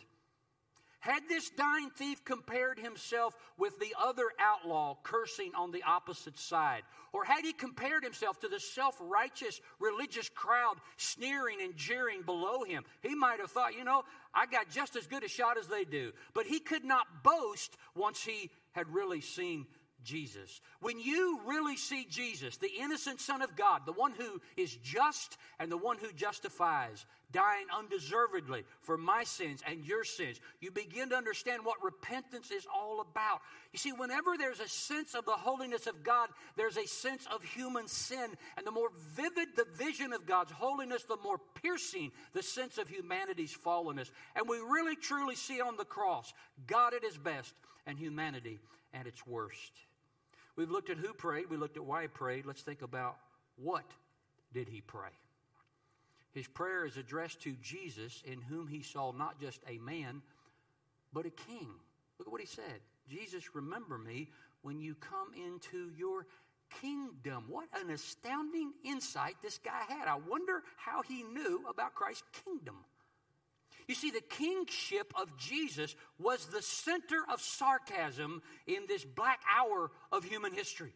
Had 1.01 1.27
this 1.27 1.49
dying 1.49 1.89
thief 1.89 2.23
compared 2.23 2.77
himself 2.77 3.35
with 3.57 3.77
the 3.79 3.95
other 3.99 4.25
outlaw 4.39 4.95
cursing 5.01 5.51
on 5.55 5.71
the 5.71 5.81
opposite 5.81 6.37
side? 6.37 6.83
Or 7.11 7.25
had 7.25 7.43
he 7.43 7.53
compared 7.53 8.03
himself 8.03 8.39
to 8.41 8.47
the 8.47 8.59
self 8.59 8.97
righteous 8.99 9.61
religious 9.79 10.29
crowd 10.29 10.75
sneering 10.97 11.57
and 11.59 11.75
jeering 11.75 12.21
below 12.21 12.63
him? 12.63 12.85
He 13.01 13.15
might 13.15 13.39
have 13.39 13.49
thought, 13.49 13.75
you 13.75 13.83
know, 13.83 14.03
I 14.31 14.45
got 14.45 14.69
just 14.69 14.95
as 14.95 15.07
good 15.07 15.23
a 15.23 15.27
shot 15.27 15.57
as 15.57 15.67
they 15.67 15.85
do. 15.85 16.11
But 16.35 16.45
he 16.45 16.59
could 16.59 16.85
not 16.85 17.23
boast 17.23 17.75
once 17.95 18.23
he 18.23 18.51
had 18.73 18.87
really 18.93 19.21
seen 19.21 19.65
Jesus. 20.03 20.61
When 20.79 20.99
you 20.99 21.39
really 21.45 21.77
see 21.77 22.05
Jesus, 22.09 22.57
the 22.57 22.71
innocent 22.79 23.19
Son 23.19 23.41
of 23.41 23.55
God, 23.55 23.81
the 23.85 23.91
one 23.91 24.11
who 24.11 24.41
is 24.57 24.75
just 24.77 25.37
and 25.59 25.71
the 25.71 25.77
one 25.77 25.97
who 25.97 26.11
justifies, 26.13 27.05
dying 27.31 27.65
undeservedly 27.77 28.63
for 28.81 28.97
my 28.97 29.23
sins 29.23 29.61
and 29.67 29.85
your 29.85 30.03
sins, 30.03 30.39
you 30.59 30.71
begin 30.71 31.09
to 31.09 31.15
understand 31.15 31.63
what 31.63 31.83
repentance 31.83 32.51
is 32.51 32.65
all 32.73 33.01
about. 33.01 33.41
You 33.71 33.79
see, 33.79 33.91
whenever 33.91 34.37
there's 34.37 34.59
a 34.59 34.67
sense 34.67 35.13
of 35.13 35.25
the 35.25 35.31
holiness 35.31 35.87
of 35.87 36.03
God, 36.03 36.29
there's 36.57 36.77
a 36.77 36.87
sense 36.87 37.25
of 37.33 37.43
human 37.43 37.87
sin. 37.87 38.27
And 38.57 38.67
the 38.67 38.71
more 38.71 38.89
vivid 39.15 39.49
the 39.55 39.67
vision 39.75 40.13
of 40.13 40.25
God's 40.25 40.51
holiness, 40.51 41.03
the 41.03 41.17
more 41.23 41.39
piercing 41.61 42.11
the 42.33 42.43
sense 42.43 42.77
of 42.77 42.89
humanity's 42.89 43.55
fallenness. 43.65 44.11
And 44.35 44.47
we 44.47 44.57
really 44.57 44.95
truly 44.95 45.35
see 45.35 45.61
on 45.61 45.77
the 45.77 45.85
cross 45.85 46.33
God 46.67 46.93
at 46.93 47.03
his 47.03 47.17
best 47.17 47.53
and 47.85 47.97
humanity 47.97 48.59
at 48.93 49.07
its 49.07 49.25
worst. 49.25 49.71
We've 50.61 50.69
looked 50.69 50.91
at 50.91 50.97
who 50.97 51.11
prayed, 51.11 51.49
we 51.49 51.57
looked 51.57 51.77
at 51.77 51.83
why 51.83 52.03
he 52.03 52.07
prayed. 52.07 52.45
Let's 52.45 52.61
think 52.61 52.83
about 52.83 53.17
what 53.55 53.83
did 54.53 54.69
he 54.69 54.79
pray? 54.81 55.09
His 56.33 56.45
prayer 56.45 56.85
is 56.85 56.97
addressed 56.97 57.41
to 57.41 57.55
Jesus, 57.63 58.21
in 58.27 58.39
whom 58.41 58.67
he 58.67 58.83
saw 58.83 59.11
not 59.11 59.41
just 59.41 59.59
a 59.67 59.79
man, 59.79 60.21
but 61.13 61.25
a 61.25 61.31
king. 61.31 61.67
Look 62.19 62.27
at 62.27 62.31
what 62.31 62.41
he 62.41 62.45
said 62.45 62.79
Jesus, 63.09 63.55
remember 63.55 63.97
me 63.97 64.29
when 64.61 64.79
you 64.79 64.93
come 64.93 65.29
into 65.33 65.89
your 65.97 66.27
kingdom. 66.79 67.45
What 67.47 67.67
an 67.81 67.89
astounding 67.89 68.71
insight 68.85 69.37
this 69.41 69.57
guy 69.57 69.81
had. 69.89 70.07
I 70.07 70.19
wonder 70.29 70.61
how 70.77 71.01
he 71.01 71.23
knew 71.23 71.65
about 71.67 71.95
Christ's 71.95 72.21
kingdom. 72.45 72.75
You 73.87 73.95
see, 73.95 74.11
the 74.11 74.21
kingship 74.21 75.13
of 75.19 75.35
Jesus 75.37 75.95
was 76.19 76.45
the 76.45 76.61
center 76.61 77.23
of 77.31 77.41
sarcasm 77.41 78.41
in 78.67 78.85
this 78.87 79.03
black 79.03 79.41
hour 79.57 79.91
of 80.11 80.23
human 80.23 80.53
history. 80.53 80.93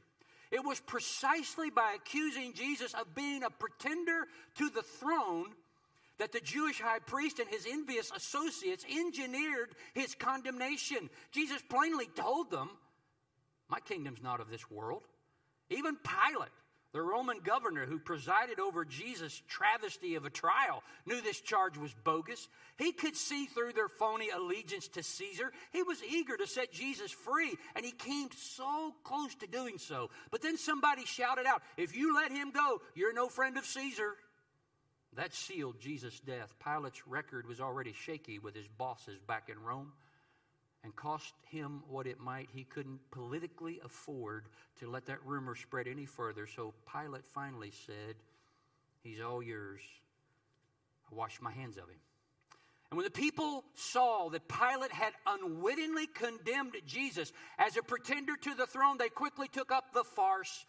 It 0.52 0.63
was 0.63 0.80
precisely 0.80 1.69
by 1.69 1.95
accusing 1.95 2.54
Jesus 2.54 2.93
of 2.93 3.15
being 3.15 3.43
a 3.43 3.50
pretender 3.50 4.28
to 4.58 4.69
the 4.69 4.84
throne 4.84 5.48
that 6.17 6.32
the 6.32 6.39
Jewish 6.39 6.80
high 6.80 7.00
priest 7.00 7.39
and 7.39 7.50
his 7.50 7.65
envious 7.69 8.12
associates 8.15 8.86
engineered 8.89 9.76
his 9.93 10.15
condemnation. 10.15 11.10
Jesus 11.32 11.62
plainly 11.69 12.08
told 12.15 12.52
them, 12.52 12.69
My 13.69 13.80
kingdom's 13.80 14.24
not 14.24 14.39
of 14.39 14.50
this 14.50 14.69
world. 14.71 15.04
Even 15.69 15.98
Pilate 15.98 16.52
the 16.96 17.02
Roman 17.02 17.40
governor 17.44 17.86
who 17.86 18.00
presided 18.00 18.58
over 18.58 18.86
Jesus' 18.86 19.42
travesty 19.50 20.16
of 20.16 20.24
a 20.24 20.30
trial 20.30 20.82
knew 21.06 21.20
this 21.20 21.42
charge 21.42 21.78
was 21.78 21.94
bogus. 22.06 22.48
He 22.78 22.94
could 22.94 23.18
see 23.18 23.48
through 23.48 23.74
their 23.74 23.90
phony 23.90 24.30
allegiance 24.30 24.88
to 24.88 25.04
Caesar. 25.04 25.52
He 25.74 25.84
was 25.84 26.02
eager 26.02 26.38
to 26.38 26.48
set 26.48 26.72
Jesus 26.72 27.12
free, 27.12 27.54
and 27.76 27.84
he 27.84 27.92
came 27.92 28.30
so 28.38 28.96
close 29.04 29.36
to 29.36 29.48
doing 29.48 29.78
so. 29.78 30.10
But 30.32 30.42
then 30.42 30.58
somebody 30.58 31.04
shouted 31.04 31.46
out, 31.46 31.64
If 31.76 31.98
you 31.98 32.16
let 32.16 32.32
him 32.32 32.52
go, 32.52 32.80
you're 32.94 33.14
no 33.14 33.28
friend 33.28 33.58
of 33.58 33.66
Caesar. 33.66 34.14
That 35.18 35.34
sealed 35.34 35.82
Jesus' 35.82 36.22
death. 36.22 36.54
Pilate's 36.64 37.06
record 37.06 37.46
was 37.46 37.60
already 37.60 37.92
shaky 37.92 38.40
with 38.40 38.56
his 38.56 38.70
bosses 38.70 39.20
back 39.28 39.50
in 39.50 39.62
Rome 39.62 39.92
and 40.86 40.95
cost 40.95 41.34
him 41.50 41.82
what 41.89 42.06
it 42.06 42.19
might, 42.19 42.48
he 42.54 42.63
couldn't 42.63 43.00
politically 43.10 43.82
afford 43.84 44.45
to 44.80 44.88
let 44.88 45.08
that 45.08 45.17
rumor 45.26 45.56
spread 45.56 45.88
any 45.88 46.06
further. 46.06 46.45
So 46.45 46.76
Pilate 46.93 47.26
finally 47.26 47.71
said, 47.88 48.15
He's 49.02 49.19
all 49.19 49.41
yours. 49.41 49.82
I 51.12 51.15
wash 51.15 51.41
my 51.41 51.52
hands 51.52 51.78
of 51.78 51.84
him. 51.84 51.98
And 52.91 52.98
when 52.98 53.04
the 53.04 53.12
people 53.12 53.63
saw 53.74 54.30
that 54.30 54.48
Pilate 54.48 54.91
had 54.91 55.13
unwittingly 55.26 56.08
condemned 56.08 56.76
Jesus 56.86 57.34
as 57.58 57.78
a 57.78 57.84
pretender 57.84 58.34
to 58.41 58.54
the 58.54 58.67
throne, 58.67 58.98
they 58.98 59.10
quickly 59.10 59.48
took 59.48 59.71
up 59.71 59.93
the 59.93 60.04
farce 60.04 60.65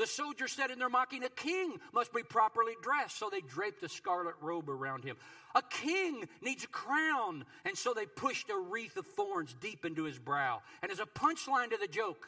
the 0.00 0.06
soldiers 0.06 0.52
said 0.52 0.70
in 0.70 0.78
their 0.78 0.88
mocking, 0.88 1.24
A 1.24 1.28
king 1.28 1.78
must 1.92 2.14
be 2.14 2.22
properly 2.22 2.72
dressed. 2.80 3.18
So 3.18 3.28
they 3.30 3.42
draped 3.42 3.82
a 3.82 3.88
scarlet 3.88 4.34
robe 4.40 4.70
around 4.70 5.04
him. 5.04 5.16
A 5.54 5.60
king 5.60 6.26
needs 6.40 6.64
a 6.64 6.68
crown. 6.68 7.44
And 7.66 7.76
so 7.76 7.92
they 7.92 8.06
pushed 8.06 8.48
a 8.48 8.56
wreath 8.56 8.96
of 8.96 9.06
thorns 9.08 9.54
deep 9.60 9.84
into 9.84 10.04
his 10.04 10.18
brow. 10.18 10.62
And 10.82 10.90
as 10.90 11.00
a 11.00 11.04
punchline 11.04 11.68
to 11.72 11.76
the 11.78 11.86
joke, 11.86 12.26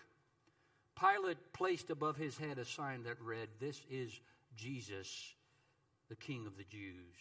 Pilate 1.00 1.38
placed 1.54 1.88
above 1.88 2.18
his 2.18 2.36
head 2.36 2.58
a 2.58 2.66
sign 2.66 3.04
that 3.04 3.18
read, 3.22 3.48
This 3.58 3.80
is 3.90 4.20
Jesus, 4.54 5.32
the 6.10 6.16
King 6.16 6.46
of 6.46 6.58
the 6.58 6.64
Jews. 6.64 7.16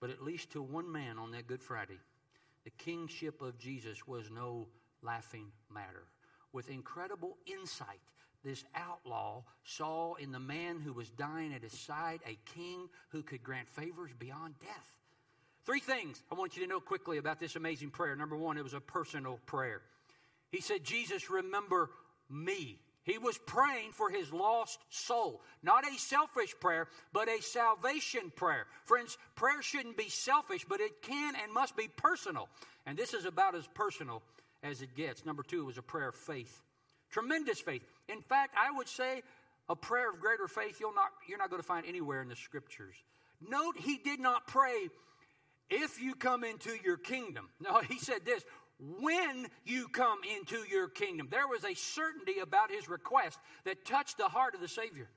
But 0.00 0.10
at 0.10 0.20
least 0.20 0.50
to 0.50 0.62
one 0.62 0.90
man 0.90 1.16
on 1.16 1.30
that 1.30 1.46
Good 1.46 1.62
Friday, 1.62 2.00
the 2.64 2.70
kingship 2.70 3.40
of 3.40 3.56
Jesus 3.56 4.04
was 4.08 4.32
no 4.32 4.66
laughing 5.00 5.46
matter. 5.72 6.08
With 6.52 6.70
incredible 6.70 7.36
insight, 7.46 8.00
this 8.44 8.64
outlaw 8.74 9.42
saw 9.64 10.14
in 10.14 10.32
the 10.32 10.40
man 10.40 10.80
who 10.80 10.92
was 10.92 11.10
dying 11.10 11.52
at 11.52 11.62
his 11.62 11.78
side 11.78 12.20
a 12.26 12.38
king 12.54 12.88
who 13.10 13.22
could 13.22 13.42
grant 13.42 13.68
favors 13.68 14.10
beyond 14.18 14.54
death. 14.60 14.96
Three 15.66 15.80
things 15.80 16.22
I 16.32 16.34
want 16.34 16.56
you 16.56 16.62
to 16.62 16.68
know 16.68 16.80
quickly 16.80 17.18
about 17.18 17.38
this 17.38 17.56
amazing 17.56 17.90
prayer. 17.90 18.16
Number 18.16 18.36
one, 18.36 18.56
it 18.56 18.64
was 18.64 18.74
a 18.74 18.80
personal 18.80 19.38
prayer. 19.46 19.82
He 20.50 20.60
said, 20.60 20.84
Jesus, 20.84 21.30
remember 21.30 21.90
me. 22.28 22.78
He 23.02 23.18
was 23.18 23.38
praying 23.38 23.92
for 23.92 24.10
his 24.10 24.32
lost 24.32 24.78
soul. 24.90 25.42
Not 25.62 25.86
a 25.86 25.98
selfish 25.98 26.54
prayer, 26.60 26.86
but 27.12 27.28
a 27.28 27.42
salvation 27.42 28.32
prayer. 28.36 28.66
Friends, 28.84 29.16
prayer 29.36 29.62
shouldn't 29.62 29.96
be 29.96 30.08
selfish, 30.08 30.64
but 30.68 30.80
it 30.80 31.02
can 31.02 31.34
and 31.42 31.52
must 31.52 31.76
be 31.76 31.88
personal. 31.96 32.48
And 32.86 32.96
this 32.96 33.14
is 33.14 33.24
about 33.24 33.54
as 33.54 33.66
personal 33.74 34.22
as 34.62 34.82
it 34.82 34.94
gets. 34.94 35.24
Number 35.24 35.42
two, 35.42 35.60
it 35.60 35.66
was 35.66 35.78
a 35.78 35.82
prayer 35.82 36.08
of 36.08 36.14
faith. 36.14 36.62
Tremendous 37.10 37.60
faith. 37.60 37.82
In 38.10 38.22
fact, 38.22 38.54
I 38.58 38.70
would 38.76 38.88
say 38.88 39.22
a 39.68 39.76
prayer 39.76 40.10
of 40.10 40.20
greater 40.20 40.48
faith 40.48 40.80
you'll 40.80 40.94
not, 40.94 41.10
you're 41.28 41.38
not 41.38 41.50
going 41.50 41.62
to 41.62 41.66
find 41.66 41.86
anywhere 41.86 42.22
in 42.22 42.28
the 42.28 42.36
scriptures. 42.36 42.96
Note, 43.40 43.76
he 43.78 43.98
did 43.98 44.20
not 44.20 44.46
pray, 44.46 44.88
if 45.70 46.00
you 46.00 46.14
come 46.14 46.44
into 46.44 46.72
your 46.84 46.96
kingdom. 46.96 47.48
No, 47.60 47.80
he 47.80 47.98
said 47.98 48.24
this, 48.24 48.44
when 48.98 49.46
you 49.64 49.88
come 49.88 50.18
into 50.36 50.64
your 50.70 50.88
kingdom. 50.88 51.28
There 51.30 51.46
was 51.46 51.64
a 51.64 51.74
certainty 51.74 52.40
about 52.40 52.70
his 52.70 52.88
request 52.88 53.38
that 53.64 53.84
touched 53.84 54.18
the 54.18 54.28
heart 54.28 54.54
of 54.54 54.60
the 54.60 54.68
Savior. 54.68 55.08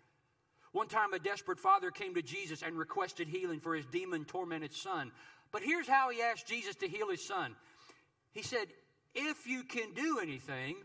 One 0.73 0.87
time, 0.87 1.13
a 1.13 1.19
desperate 1.19 1.59
father 1.59 1.91
came 1.91 2.15
to 2.15 2.21
Jesus 2.21 2.61
and 2.61 2.77
requested 2.77 3.27
healing 3.27 3.59
for 3.59 3.75
his 3.75 3.85
demon 3.85 4.25
tormented 4.25 4.73
son. 4.73 5.11
But 5.51 5.61
here's 5.61 5.87
how 5.87 6.09
he 6.09 6.21
asked 6.21 6.47
Jesus 6.47 6.75
to 6.77 6.87
heal 6.87 7.09
his 7.09 7.25
son 7.25 7.55
He 8.31 8.41
said, 8.41 8.67
If 9.15 9.47
you 9.47 9.63
can 9.63 9.93
do 9.93 10.19
anything, 10.21 10.75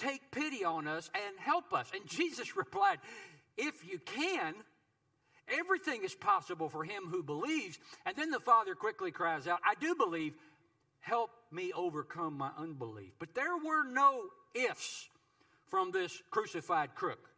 Take 0.00 0.30
pity 0.30 0.64
on 0.64 0.88
us 0.88 1.10
and 1.14 1.38
help 1.38 1.72
us. 1.72 1.90
And 1.94 2.06
Jesus 2.08 2.56
replied, 2.56 2.98
If 3.56 3.86
you 3.86 3.98
can, 3.98 4.54
everything 5.58 6.02
is 6.04 6.14
possible 6.14 6.68
for 6.68 6.84
him 6.84 7.04
who 7.10 7.22
believes. 7.22 7.78
And 8.06 8.16
then 8.16 8.30
the 8.30 8.40
Father 8.40 8.74
quickly 8.74 9.10
cries 9.10 9.46
out, 9.46 9.60
I 9.64 9.74
do 9.78 9.94
believe, 9.94 10.34
help 11.00 11.30
me 11.52 11.72
overcome 11.74 12.38
my 12.38 12.50
unbelief. 12.58 13.12
But 13.18 13.34
there 13.34 13.56
were 13.56 13.84
no 13.84 14.22
ifs 14.54 15.08
from 15.68 15.92
this 15.92 16.22
crucified 16.30 16.94
crook 16.94 17.30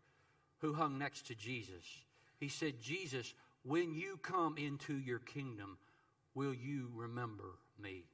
who 0.60 0.72
hung 0.72 0.98
next 0.98 1.26
to 1.26 1.34
Jesus. 1.34 1.84
He 2.38 2.48
said, 2.48 2.80
Jesus, 2.80 3.34
when 3.64 3.92
you 3.92 4.18
come 4.22 4.56
into 4.56 4.94
your 4.94 5.18
kingdom, 5.18 5.76
will 6.34 6.54
you 6.54 6.90
remember 6.94 7.56
me? 7.80 8.04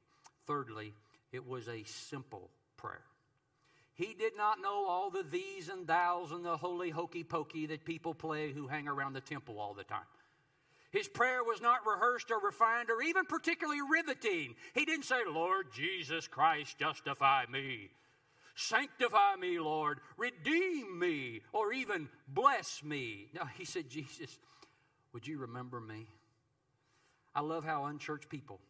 Thirdly, 0.46 0.94
it 1.32 1.46
was 1.46 1.68
a 1.68 1.84
simple 1.84 2.50
prayer. 2.76 3.04
He 3.98 4.14
did 4.14 4.36
not 4.36 4.62
know 4.62 4.86
all 4.86 5.10
the 5.10 5.24
these 5.24 5.68
and 5.68 5.84
thous 5.84 6.30
and 6.30 6.44
the 6.44 6.56
holy 6.56 6.88
hokey 6.88 7.24
pokey 7.24 7.66
that 7.66 7.84
people 7.84 8.14
play 8.14 8.52
who 8.52 8.68
hang 8.68 8.86
around 8.86 9.14
the 9.14 9.20
temple 9.20 9.58
all 9.58 9.74
the 9.74 9.82
time. 9.82 10.06
His 10.92 11.08
prayer 11.08 11.42
was 11.42 11.60
not 11.60 11.84
rehearsed 11.84 12.30
or 12.30 12.38
refined 12.38 12.90
or 12.90 13.02
even 13.02 13.24
particularly 13.24 13.80
riveting. 13.82 14.54
He 14.72 14.84
didn't 14.84 15.04
say, 15.04 15.18
Lord 15.28 15.66
Jesus 15.74 16.28
Christ, 16.28 16.78
justify 16.78 17.46
me. 17.50 17.90
Sanctify 18.54 19.34
me, 19.40 19.58
Lord. 19.58 19.98
Redeem 20.16 20.96
me. 20.96 21.40
Or 21.52 21.72
even 21.72 22.08
bless 22.28 22.84
me. 22.84 23.26
No, 23.34 23.44
he 23.56 23.64
said, 23.64 23.90
Jesus, 23.90 24.38
Would 25.12 25.26
you 25.26 25.38
remember 25.38 25.80
me? 25.80 26.06
I 27.34 27.40
love 27.40 27.64
how 27.64 27.86
unchurched 27.86 28.28
people 28.28 28.60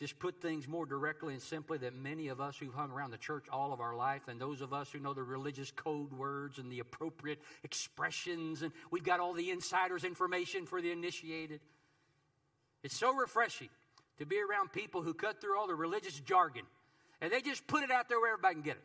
just 0.00 0.18
put 0.18 0.40
things 0.40 0.66
more 0.66 0.86
directly 0.86 1.34
and 1.34 1.42
simply 1.42 1.78
than 1.78 2.02
many 2.02 2.28
of 2.28 2.40
us 2.40 2.56
who've 2.56 2.74
hung 2.74 2.90
around 2.90 3.10
the 3.10 3.18
church 3.18 3.44
all 3.52 3.72
of 3.72 3.80
our 3.80 3.94
life, 3.94 4.22
and 4.28 4.40
those 4.40 4.62
of 4.62 4.72
us 4.72 4.90
who 4.90 4.98
know 4.98 5.14
the 5.14 5.22
religious 5.22 5.70
code 5.70 6.12
words 6.12 6.58
and 6.58 6.72
the 6.72 6.80
appropriate 6.80 7.38
expressions, 7.62 8.62
and 8.62 8.72
we've 8.90 9.04
got 9.04 9.20
all 9.20 9.34
the 9.34 9.50
insiders' 9.50 10.04
information 10.04 10.66
for 10.66 10.80
the 10.80 10.90
initiated. 10.90 11.60
It's 12.82 12.96
so 12.96 13.14
refreshing 13.14 13.68
to 14.18 14.26
be 14.26 14.40
around 14.40 14.72
people 14.72 15.02
who 15.02 15.14
cut 15.14 15.40
through 15.40 15.58
all 15.58 15.68
the 15.68 15.74
religious 15.74 16.18
jargon 16.20 16.64
and 17.20 17.32
they 17.32 17.40
just 17.40 17.66
put 17.66 17.82
it 17.82 17.90
out 17.90 18.08
there 18.08 18.18
where 18.18 18.32
everybody 18.32 18.54
can 18.54 18.62
get 18.62 18.76
it. 18.76 18.82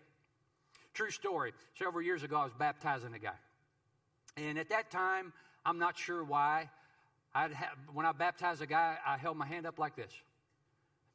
True 0.93 1.11
story. 1.11 1.53
Several 1.77 2.01
years 2.01 2.23
ago, 2.23 2.37
I 2.37 2.43
was 2.43 2.53
baptizing 2.53 3.13
a 3.13 3.19
guy. 3.19 3.35
And 4.37 4.57
at 4.57 4.69
that 4.69 4.91
time, 4.91 5.33
I'm 5.65 5.79
not 5.79 5.97
sure 5.97 6.23
why. 6.23 6.69
Have, 7.33 7.51
when 7.93 8.05
I 8.05 8.11
baptized 8.11 8.61
a 8.61 8.65
guy, 8.65 8.97
I 9.05 9.17
held 9.17 9.37
my 9.37 9.45
hand 9.45 9.65
up 9.65 9.79
like 9.79 9.95
this. 9.95 10.11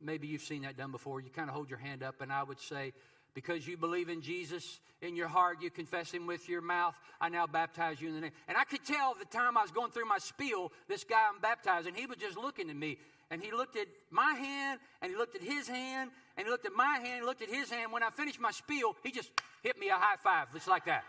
Maybe 0.03 0.27
you've 0.27 0.43
seen 0.43 0.63
that 0.63 0.77
done 0.77 0.93
before. 0.93 1.21
You 1.21 1.31
kind 1.31 1.49
of 1.49 1.55
hold 1.55 1.69
your 1.69 1.79
hand 1.79 2.03
up, 2.03 2.21
and 2.21 2.33
I 2.33 2.43
would 2.43 2.61
say, 2.61 2.93
because 3.35 3.67
you 3.67 3.77
believe 3.77 4.09
in 4.09 4.23
Jesus 4.23 4.81
in 5.03 5.17
your 5.17 5.29
heart, 5.29 5.59
you 5.63 5.71
confess 5.71 6.11
him 6.11 6.27
with 6.27 6.49
your 6.49 6.61
mouth, 6.61 6.95
I 7.21 7.29
now 7.29 7.47
baptize 7.47 8.01
you 8.01 8.09
in 8.09 8.15
the 8.15 8.21
name. 8.21 8.33
And 8.49 8.57
I 8.57 8.65
could 8.65 8.85
tell 8.85 9.15
the 9.19 9.25
time 9.25 9.57
I 9.57 9.63
was 9.63 9.71
going 9.71 9.91
through 9.91 10.07
my 10.07 10.19
spiel, 10.19 10.73
this 10.89 11.05
guy 11.05 11.29
I'm 11.33 11.41
baptizing, 11.41 11.95
he 11.95 12.07
was 12.07 12.19
just 12.19 12.37
looking 12.37 12.69
at 12.71 12.77
me. 12.77 12.99
And 13.31 13.41
he 13.41 13.53
looked 13.53 13.77
at 13.77 13.87
my 14.11 14.33
hand, 14.33 14.81
and 15.01 15.11
he 15.11 15.17
looked 15.17 15.37
at 15.37 15.43
his 15.43 15.69
hand, 15.69 16.11
and 16.37 16.47
he 16.47 16.51
looked 16.51 16.67
at 16.67 16.73
my 16.75 16.99
hand, 17.03 17.25
looked 17.25 17.43
at 17.43 17.49
his 17.49 17.71
hand. 17.71 17.93
When 17.93 18.03
I 18.03 18.11
finished 18.11 18.41
my 18.41 18.51
spiel, 18.51 18.97
he 19.05 19.13
just 19.13 19.31
hit 19.63 19.79
me 19.79 19.89
a 19.89 19.95
high 19.95 20.17
five, 20.17 20.53
just 20.53 20.67
like 20.67 20.85
that. 20.87 21.05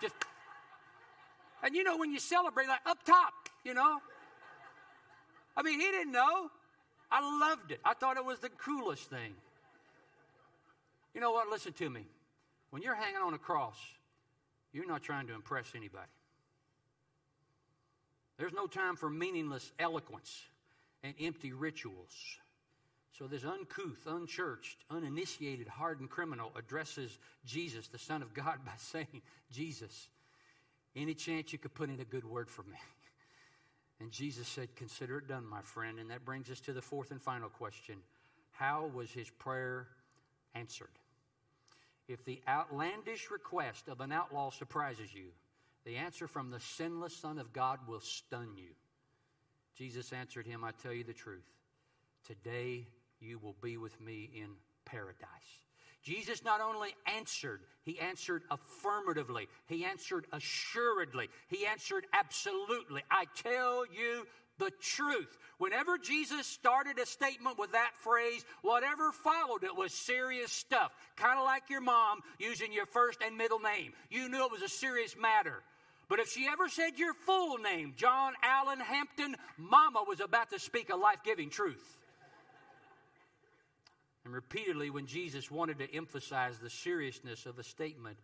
Just, 0.00 0.14
and 1.62 1.74
you 1.74 1.84
know, 1.84 1.96
when 1.96 2.10
you 2.10 2.18
celebrate, 2.18 2.66
like 2.66 2.80
up 2.86 3.02
top, 3.04 3.32
you 3.64 3.74
know. 3.74 3.98
I 5.56 5.62
mean, 5.62 5.80
he 5.80 5.86
didn't 5.86 6.12
know. 6.12 6.50
I 7.10 7.20
loved 7.38 7.72
it. 7.72 7.80
I 7.84 7.94
thought 7.94 8.16
it 8.16 8.24
was 8.24 8.40
the 8.40 8.48
coolest 8.48 9.08
thing. 9.08 9.34
You 11.14 11.20
know 11.20 11.32
what? 11.32 11.48
Listen 11.48 11.72
to 11.74 11.88
me. 11.88 12.02
When 12.70 12.82
you're 12.82 12.94
hanging 12.94 13.22
on 13.22 13.34
a 13.34 13.38
cross, 13.38 13.76
you're 14.72 14.86
not 14.86 15.02
trying 15.02 15.26
to 15.28 15.34
impress 15.34 15.72
anybody. 15.74 16.10
There's 18.38 18.52
no 18.52 18.66
time 18.66 18.96
for 18.96 19.08
meaningless 19.08 19.72
eloquence 19.78 20.42
and 21.02 21.14
empty 21.20 21.52
rituals. 21.52 22.14
So, 23.18 23.26
this 23.26 23.44
uncouth, 23.44 24.06
unchurched, 24.06 24.84
uninitiated, 24.90 25.68
hardened 25.68 26.10
criminal 26.10 26.52
addresses 26.54 27.18
Jesus, 27.46 27.88
the 27.88 27.98
Son 27.98 28.20
of 28.20 28.34
God, 28.34 28.58
by 28.66 28.72
saying, 28.76 29.22
Jesus, 29.50 30.08
any 30.94 31.14
chance 31.14 31.52
you 31.52 31.58
could 31.58 31.72
put 31.72 31.88
in 31.88 32.00
a 32.00 32.04
good 32.04 32.24
word 32.24 32.50
for 32.50 32.62
me? 32.64 32.76
And 34.00 34.10
Jesus 34.10 34.46
said, 34.46 34.74
Consider 34.76 35.18
it 35.18 35.28
done, 35.28 35.46
my 35.46 35.62
friend. 35.62 35.98
And 35.98 36.10
that 36.10 36.24
brings 36.24 36.50
us 36.50 36.60
to 36.60 36.72
the 36.72 36.82
fourth 36.82 37.10
and 37.10 37.20
final 37.20 37.48
question 37.48 37.96
How 38.52 38.90
was 38.94 39.10
his 39.10 39.30
prayer 39.30 39.86
answered? 40.54 40.90
If 42.08 42.24
the 42.24 42.40
outlandish 42.46 43.30
request 43.30 43.88
of 43.88 44.00
an 44.00 44.12
outlaw 44.12 44.50
surprises 44.50 45.12
you, 45.12 45.26
the 45.84 45.96
answer 45.96 46.28
from 46.28 46.50
the 46.50 46.60
sinless 46.60 47.16
Son 47.16 47.38
of 47.38 47.52
God 47.52 47.80
will 47.88 48.00
stun 48.00 48.50
you. 48.56 48.70
Jesus 49.76 50.12
answered 50.12 50.46
him, 50.46 50.64
I 50.64 50.70
tell 50.82 50.92
you 50.92 51.04
the 51.04 51.12
truth. 51.12 51.46
Today 52.26 52.86
you 53.20 53.38
will 53.38 53.56
be 53.62 53.76
with 53.76 54.00
me 54.00 54.30
in 54.34 54.50
paradise. 54.84 55.26
Jesus 56.06 56.44
not 56.44 56.60
only 56.60 56.94
answered, 57.16 57.62
he 57.82 57.98
answered 57.98 58.44
affirmatively, 58.48 59.48
he 59.66 59.84
answered 59.84 60.26
assuredly, 60.32 61.28
he 61.48 61.66
answered 61.66 62.06
absolutely. 62.12 63.02
I 63.10 63.24
tell 63.34 63.84
you 63.86 64.24
the 64.58 64.70
truth. 64.80 65.36
Whenever 65.58 65.98
Jesus 65.98 66.46
started 66.46 67.00
a 67.00 67.06
statement 67.06 67.58
with 67.58 67.72
that 67.72 67.90
phrase, 67.98 68.44
whatever 68.62 69.10
followed 69.10 69.64
it 69.64 69.74
was 69.74 69.92
serious 69.92 70.52
stuff. 70.52 70.92
Kind 71.16 71.40
of 71.40 71.44
like 71.44 71.68
your 71.68 71.80
mom 71.80 72.20
using 72.38 72.72
your 72.72 72.86
first 72.86 73.20
and 73.20 73.36
middle 73.36 73.58
name. 73.58 73.92
You 74.08 74.28
knew 74.28 74.44
it 74.44 74.52
was 74.52 74.62
a 74.62 74.68
serious 74.68 75.16
matter. 75.20 75.60
But 76.08 76.20
if 76.20 76.30
she 76.30 76.46
ever 76.46 76.68
said 76.68 76.98
your 76.98 77.14
full 77.14 77.58
name, 77.58 77.94
John 77.96 78.34
Allen 78.44 78.78
Hampton, 78.78 79.34
Mama 79.58 80.04
was 80.06 80.20
about 80.20 80.50
to 80.50 80.60
speak 80.60 80.90
a 80.90 80.96
life 80.96 81.18
giving 81.24 81.50
truth. 81.50 81.96
And 84.26 84.34
repeatedly, 84.34 84.90
when 84.90 85.06
Jesus 85.06 85.52
wanted 85.52 85.78
to 85.78 85.94
emphasize 85.94 86.58
the 86.58 86.68
seriousness 86.68 87.46
of 87.46 87.60
a 87.60 87.62
statement, 87.62 88.18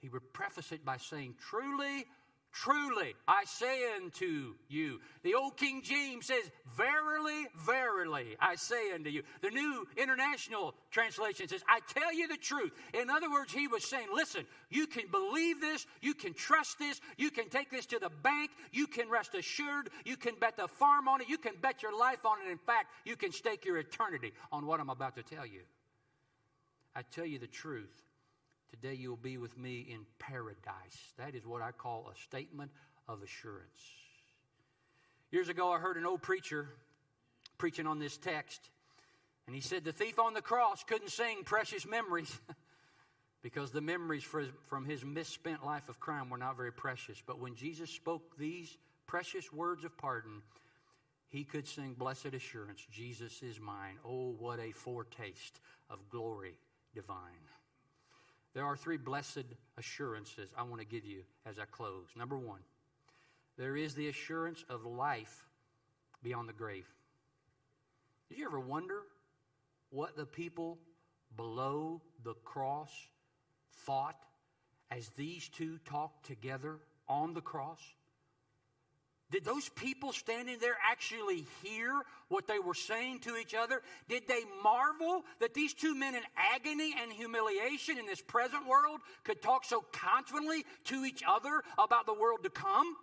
he 0.00 0.08
would 0.08 0.32
preface 0.32 0.70
it 0.70 0.84
by 0.84 0.98
saying, 0.98 1.34
Truly, 1.50 2.06
Truly, 2.52 3.14
I 3.28 3.44
say 3.44 3.94
unto 3.94 4.54
you. 4.68 5.00
The 5.22 5.34
old 5.34 5.56
King 5.56 5.82
James 5.82 6.26
says, 6.26 6.50
Verily, 6.76 7.46
verily, 7.66 8.36
I 8.40 8.56
say 8.56 8.92
unto 8.92 9.10
you. 9.10 9.22
The 9.42 9.50
new 9.50 9.86
international 9.96 10.74
translation 10.90 11.46
says, 11.46 11.62
I 11.68 11.80
tell 11.92 12.12
you 12.12 12.26
the 12.26 12.36
truth. 12.36 12.72
In 12.94 13.10
other 13.10 13.30
words, 13.30 13.52
he 13.52 13.68
was 13.68 13.84
saying, 13.84 14.08
Listen, 14.12 14.44
you 14.70 14.86
can 14.86 15.04
believe 15.10 15.60
this, 15.60 15.86
you 16.00 16.14
can 16.14 16.32
trust 16.32 16.78
this, 16.78 17.00
you 17.16 17.30
can 17.30 17.48
take 17.48 17.70
this 17.70 17.86
to 17.86 17.98
the 17.98 18.10
bank, 18.22 18.50
you 18.72 18.86
can 18.86 19.10
rest 19.10 19.34
assured, 19.34 19.90
you 20.04 20.16
can 20.16 20.34
bet 20.40 20.56
the 20.56 20.68
farm 20.68 21.06
on 21.06 21.20
it, 21.20 21.28
you 21.28 21.38
can 21.38 21.52
bet 21.60 21.82
your 21.82 21.96
life 21.96 22.24
on 22.24 22.38
it. 22.44 22.50
In 22.50 22.58
fact, 22.58 22.86
you 23.04 23.14
can 23.14 23.30
stake 23.30 23.66
your 23.66 23.76
eternity 23.76 24.32
on 24.50 24.66
what 24.66 24.80
I'm 24.80 24.90
about 24.90 25.16
to 25.16 25.22
tell 25.22 25.46
you. 25.46 25.60
I 26.96 27.02
tell 27.02 27.26
you 27.26 27.38
the 27.38 27.46
truth. 27.46 28.07
Today 28.70 28.94
you 28.94 29.10
will 29.10 29.16
be 29.16 29.38
with 29.38 29.56
me 29.56 29.86
in 29.90 30.00
paradise. 30.18 31.12
That 31.16 31.34
is 31.34 31.46
what 31.46 31.62
I 31.62 31.72
call 31.72 32.10
a 32.12 32.18
statement 32.20 32.70
of 33.08 33.22
assurance. 33.22 33.80
Years 35.30 35.48
ago, 35.48 35.72
I 35.72 35.78
heard 35.78 35.96
an 35.96 36.06
old 36.06 36.22
preacher 36.22 36.68
preaching 37.56 37.86
on 37.86 37.98
this 37.98 38.16
text, 38.16 38.60
and 39.46 39.54
he 39.54 39.60
said 39.60 39.84
the 39.84 39.92
thief 39.92 40.18
on 40.18 40.34
the 40.34 40.42
cross 40.42 40.84
couldn't 40.84 41.10
sing 41.10 41.44
precious 41.44 41.86
memories 41.86 42.38
because 43.42 43.70
the 43.70 43.80
memories 43.80 44.24
from 44.24 44.84
his 44.84 45.04
misspent 45.04 45.64
life 45.64 45.88
of 45.88 46.00
crime 46.00 46.28
were 46.30 46.38
not 46.38 46.56
very 46.56 46.72
precious. 46.72 47.22
But 47.26 47.40
when 47.40 47.54
Jesus 47.54 47.90
spoke 47.90 48.36
these 48.38 48.76
precious 49.06 49.52
words 49.52 49.84
of 49.84 49.96
pardon, 49.96 50.42
he 51.28 51.44
could 51.44 51.66
sing 51.66 51.94
Blessed 51.94 52.32
Assurance, 52.34 52.86
Jesus 52.90 53.42
is 53.42 53.60
mine. 53.60 53.96
Oh, 54.04 54.34
what 54.38 54.60
a 54.60 54.72
foretaste 54.72 55.60
of 55.90 55.98
glory 56.10 56.54
divine. 56.94 57.16
There 58.54 58.64
are 58.64 58.76
three 58.76 58.96
blessed 58.96 59.44
assurances 59.76 60.50
I 60.56 60.62
want 60.62 60.80
to 60.80 60.86
give 60.86 61.04
you 61.04 61.22
as 61.46 61.58
I 61.58 61.64
close. 61.64 62.06
Number 62.16 62.38
one, 62.38 62.60
there 63.56 63.76
is 63.76 63.94
the 63.94 64.08
assurance 64.08 64.64
of 64.68 64.84
life 64.84 65.46
beyond 66.22 66.48
the 66.48 66.54
grave. 66.54 66.86
Did 68.28 68.38
you 68.38 68.46
ever 68.46 68.60
wonder 68.60 69.02
what 69.90 70.16
the 70.16 70.26
people 70.26 70.78
below 71.36 72.02
the 72.24 72.34
cross 72.44 72.90
thought 73.84 74.16
as 74.90 75.08
these 75.10 75.48
two 75.48 75.78
talked 75.84 76.26
together 76.26 76.78
on 77.08 77.34
the 77.34 77.40
cross? 77.40 77.80
Did 79.30 79.44
those 79.44 79.68
people 79.68 80.12
standing 80.12 80.58
there 80.58 80.76
actually 80.90 81.44
hear 81.62 82.02
what 82.28 82.46
they 82.46 82.58
were 82.58 82.74
saying 82.74 83.20
to 83.20 83.36
each 83.36 83.54
other? 83.54 83.82
Did 84.08 84.26
they 84.26 84.40
marvel 84.62 85.24
that 85.40 85.52
these 85.52 85.74
two 85.74 85.94
men 85.94 86.14
in 86.14 86.22
agony 86.54 86.94
and 87.00 87.12
humiliation 87.12 87.98
in 87.98 88.06
this 88.06 88.22
present 88.22 88.66
world 88.66 89.00
could 89.24 89.42
talk 89.42 89.64
so 89.64 89.84
confidently 89.92 90.64
to 90.84 91.04
each 91.04 91.22
other 91.28 91.62
about 91.78 92.06
the 92.06 92.14
world 92.14 92.40
to 92.44 92.50
come? 92.50 92.96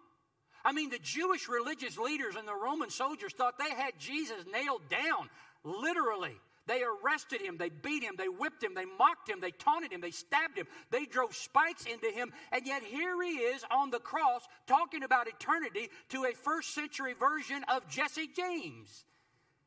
I 0.63 0.71
mean, 0.71 0.89
the 0.89 0.99
Jewish 0.99 1.47
religious 1.47 1.95
leaders 1.95 2.35
and 2.35 2.47
the 2.47 2.55
Roman 2.55 2.89
soldiers 2.89 3.33
thought 3.33 3.59
they 3.59 3.69
had 3.69 3.99
Jesus 3.99 4.45
nailed 4.51 4.81
down, 4.89 5.29
literally. 5.63 6.35
They 6.67 6.81
arrested 6.81 7.41
him, 7.41 7.57
they 7.57 7.69
beat 7.69 8.03
him, 8.03 8.15
they 8.17 8.27
whipped 8.27 8.63
him, 8.63 8.73
they 8.73 8.85
mocked 8.85 9.29
him, 9.29 9.39
they 9.39 9.51
taunted 9.51 9.91
him, 9.91 10.01
they 10.01 10.11
stabbed 10.11 10.57
him, 10.57 10.65
they 10.89 11.05
drove 11.05 11.35
spikes 11.35 11.85
into 11.85 12.07
him, 12.07 12.33
and 12.51 12.65
yet 12.65 12.81
here 12.81 13.21
he 13.21 13.37
is 13.37 13.63
on 13.69 13.91
the 13.91 13.99
cross 13.99 14.47
talking 14.65 15.03
about 15.03 15.27
eternity 15.27 15.89
to 16.09 16.25
a 16.25 16.33
first 16.33 16.73
century 16.73 17.13
version 17.13 17.63
of 17.67 17.87
Jesse 17.87 18.29
James. 18.35 19.05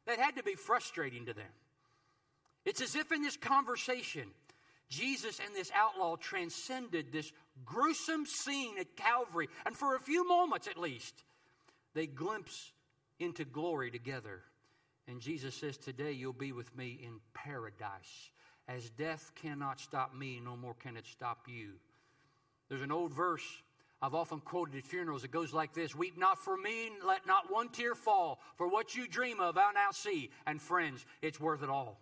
That 0.07 0.19
had 0.19 0.37
to 0.37 0.43
be 0.43 0.55
frustrating 0.55 1.27
to 1.27 1.35
them. 1.35 1.53
It's 2.65 2.81
as 2.81 2.97
if 2.97 3.13
in 3.13 3.23
this 3.23 3.37
conversation, 3.37 4.31
Jesus 4.89 5.39
and 5.39 5.55
this 5.55 5.71
outlaw 5.75 6.17
transcended 6.17 7.13
this 7.13 7.31
gruesome 7.65 8.27
scene 8.27 8.79
at 8.79 8.97
Calvary, 8.97 9.49
and 9.67 9.77
for 9.77 9.95
a 9.95 10.01
few 10.01 10.27
moments 10.27 10.67
at 10.67 10.79
least, 10.79 11.15
they 11.95 12.07
glimpse 12.07 12.73
into 13.21 13.45
glory 13.45 13.91
together. 13.91 14.43
And 15.09 15.21
Jesus 15.21 15.55
says, 15.55 15.77
Today 15.77 16.13
you'll 16.13 16.33
be 16.33 16.53
with 16.53 16.75
me 16.77 17.01
in 17.03 17.19
paradise. 17.35 18.31
As 18.69 18.91
death 18.91 19.33
cannot 19.43 19.81
stop 19.81 20.15
me, 20.15 20.41
no 20.45 20.57
more 20.57 20.75
can 20.75 20.97
it 20.97 21.07
stop 21.07 21.47
you. 21.49 21.71
There's 22.69 22.83
an 22.83 22.93
old 22.93 23.15
verse 23.15 23.43
I've 24.01 24.15
often 24.15 24.41
quoted 24.41 24.77
at 24.77 24.85
funerals. 24.85 25.25
It 25.25 25.33
goes 25.33 25.53
like 25.53 25.75
this 25.75 25.95
Weep 25.95 26.17
not 26.17 26.39
for 26.39 26.57
me, 26.57 26.91
let 27.07 27.27
not 27.27 27.51
one 27.51 27.69
tear 27.71 27.95
fall. 27.95 28.39
For 28.57 28.69
what 28.69 28.95
you 28.95 29.09
dream 29.09 29.41
of, 29.41 29.57
I'll 29.57 29.73
now 29.73 29.91
see. 29.91 30.31
And 30.47 30.61
friends, 30.61 31.05
it's 31.23 31.41
worth 31.41 31.63
it 31.63 31.71
all. 31.71 31.99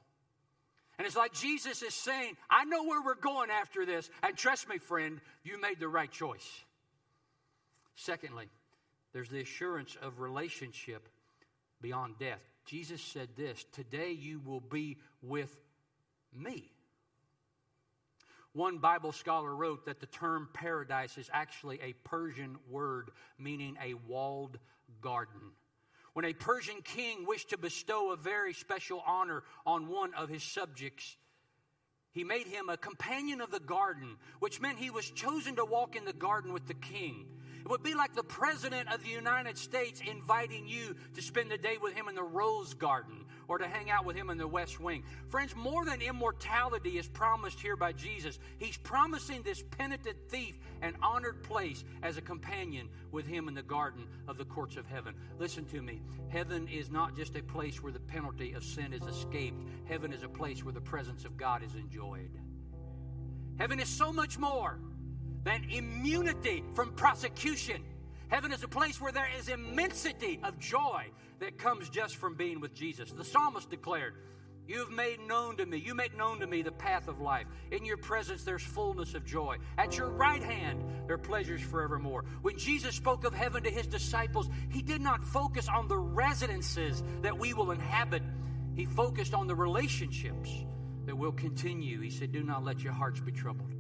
And 0.99 1.07
it's 1.07 1.17
like 1.17 1.33
Jesus 1.33 1.83
is 1.83 1.95
saying, 1.95 2.35
I 2.49 2.65
know 2.65 2.85
where 2.85 3.03
we're 3.03 3.15
going 3.15 3.51
after 3.51 3.85
this. 3.85 4.11
And 4.23 4.37
trust 4.37 4.69
me, 4.69 4.79
friend, 4.79 5.21
you 5.45 5.61
made 5.61 5.79
the 5.79 5.89
right 5.89 6.11
choice. 6.11 6.49
Secondly, 7.95 8.49
there's 9.13 9.29
the 9.29 9.41
assurance 9.41 9.97
of 10.03 10.21
relationship 10.21 11.09
beyond 11.81 12.19
death. 12.19 12.41
Jesus 12.67 13.01
said 13.01 13.29
this 13.37 13.65
Today 13.73 14.13
you 14.13 14.41
will 14.45 14.61
be 14.61 14.99
with 15.23 15.55
me. 16.35 16.71
One 18.53 18.79
Bible 18.79 19.13
scholar 19.13 19.55
wrote 19.55 19.85
that 19.85 20.01
the 20.01 20.07
term 20.07 20.49
paradise 20.53 21.19
is 21.19 21.29
actually 21.33 21.79
a 21.83 21.93
Persian 22.05 22.57
word 22.71 23.11
meaning 23.39 23.77
a 23.83 23.95
walled 24.09 24.59
garden. 25.03 25.53
When 26.15 26.25
a 26.25 26.33
Persian 26.33 26.81
king 26.83 27.27
wished 27.27 27.51
to 27.51 27.59
bestow 27.59 28.13
a 28.13 28.17
very 28.17 28.55
special 28.55 29.03
honor 29.07 29.43
on 29.67 29.89
one 29.89 30.15
of 30.15 30.31
his 30.31 30.43
subjects, 30.43 31.19
he 32.13 32.25
made 32.25 32.47
him 32.47 32.71
a 32.71 32.79
companion 32.79 33.43
of 33.43 33.51
the 33.51 33.61
garden, 33.61 34.17
which 34.39 34.59
meant 34.59 34.79
he 34.79 34.89
was 34.89 35.11
chosen 35.11 35.57
to 35.57 35.67
walk 35.67 35.95
in 35.95 36.07
the 36.07 36.15
garden 36.15 36.55
with 36.55 36.67
the 36.67 36.73
king. 36.73 37.27
It 37.67 37.71
would 37.71 37.83
be 37.83 37.95
like 37.95 38.15
the 38.15 38.23
President 38.23 38.95
of 38.95 39.03
the 39.03 39.11
United 39.11 39.59
States 39.59 40.01
inviting 40.09 40.69
you 40.69 40.95
to 41.15 41.21
spend 41.21 41.51
the 41.51 41.59
day 41.59 41.79
with 41.83 41.95
him 41.95 42.07
in 42.07 42.15
the 42.15 42.23
Rose 42.23 42.75
Garden 42.75 43.25
or 43.49 43.59
to 43.59 43.67
hang 43.67 43.91
out 43.91 44.05
with 44.05 44.15
him 44.15 44.31
in 44.31 44.39
the 44.39 44.47
West 44.47 44.79
Wing. 44.79 45.03
Friends, 45.31 45.53
more 45.57 45.85
than 45.85 46.01
immortality 46.01 46.97
is 46.97 47.09
promised 47.09 47.59
here 47.59 47.75
by 47.75 47.93
Jesus, 47.93 48.39
he's 48.59 48.77
promising 48.77 49.43
this 49.43 49.65
penitent 49.65 50.17
thief 50.29 50.61
an 50.81 50.95
honored 51.03 51.43
place 51.43 51.83
as 52.05 52.17
a 52.17 52.23
companion 52.23 52.89
with 53.11 53.27
him 53.27 53.49
in 53.49 53.55
the 53.55 53.65
garden 53.65 54.07
of 54.29 54.39
the 54.39 54.45
courts 54.45 54.77
of 54.77 54.87
heaven. 54.87 55.17
Listen 55.37 55.65
to 55.65 55.83
me. 55.83 56.01
Heaven 56.29 56.69
is 56.69 56.89
not 56.89 57.17
just 57.17 57.35
a 57.35 57.43
place 57.43 57.83
where 57.83 57.91
the 57.91 57.99
penalty 57.99 58.53
of 58.53 58.63
sin 58.63 58.93
is 58.93 59.03
escaped, 59.09 59.61
heaven 59.89 60.13
is 60.13 60.23
a 60.23 60.29
place 60.29 60.63
where 60.63 60.73
the 60.73 60.81
presence 60.81 61.25
of 61.25 61.37
God 61.37 61.65
is 61.65 61.75
enjoyed. 61.75 62.31
Heaven 63.59 63.81
is 63.81 63.89
so 63.89 64.13
much 64.13 64.39
more 64.39 64.79
than 65.47 65.65
immunity 65.71 66.65
from 66.75 66.93
prosecution. 66.95 67.81
Heaven 68.29 68.51
is 68.51 68.65
a 68.65 68.69
place 68.69 69.01
where 69.01 69.13
there 69.13 69.29
is 69.39 69.49
immensity 69.49 70.41
of 70.43 70.59
joy 70.59 71.05
that 71.39 71.57
comes 71.57 71.89
just 71.89 72.17
from 72.17 72.35
being 72.35 72.61
with 72.61 72.75
Jesus. 72.75 73.13
The 73.13 73.25
psalmist 73.25 73.71
declared, 73.71 74.15
You 74.67 74.81
have 74.81 74.91
made 74.91 75.21
known 75.21 75.57
to 75.59 75.65
me, 75.65 75.79
you 75.79 75.95
make 75.95 76.17
known 76.17 76.41
to 76.41 76.49
me 76.49 76.63
the 76.63 76.73
path 76.73 77.07
of 77.07 77.21
life. 77.21 77.47
In 77.71 77.85
your 77.85 77.97
presence 77.97 78.43
there's 78.43 78.65
fullness 78.65 79.15
of 79.15 79.25
joy. 79.25 79.59
At 79.79 79.97
your 79.97 80.11
right 80.11 80.43
hand 80.43 80.83
there 81.07 81.15
are 81.15 81.19
pleasures 81.19 81.63
forevermore. 81.63 82.25
When 82.43 82.59
Jesus 82.59 82.97
spoke 82.97 83.25
of 83.25 83.33
heaven 83.33 83.63
to 83.63 83.71
his 83.71 83.87
disciples, 83.87 84.51
he 84.69 84.83
did 84.83 85.01
not 85.01 85.25
focus 85.25 85.69
on 85.69 85.87
the 85.87 85.97
residences 85.97 87.05
that 87.23 87.39
we 87.39 87.55
will 87.55 87.71
inhabit, 87.71 88.25
he 88.75 88.85
focused 88.85 89.33
on 89.33 89.47
the 89.47 89.55
relationships 89.55 90.51
that 91.05 91.17
will 91.17 91.31
continue. 91.31 92.01
He 92.01 92.11
said, 92.11 92.33
Do 92.33 92.43
not 92.43 92.65
let 92.65 92.83
your 92.83 92.95
hearts 92.95 93.21
be 93.21 93.31
troubled. 93.31 93.76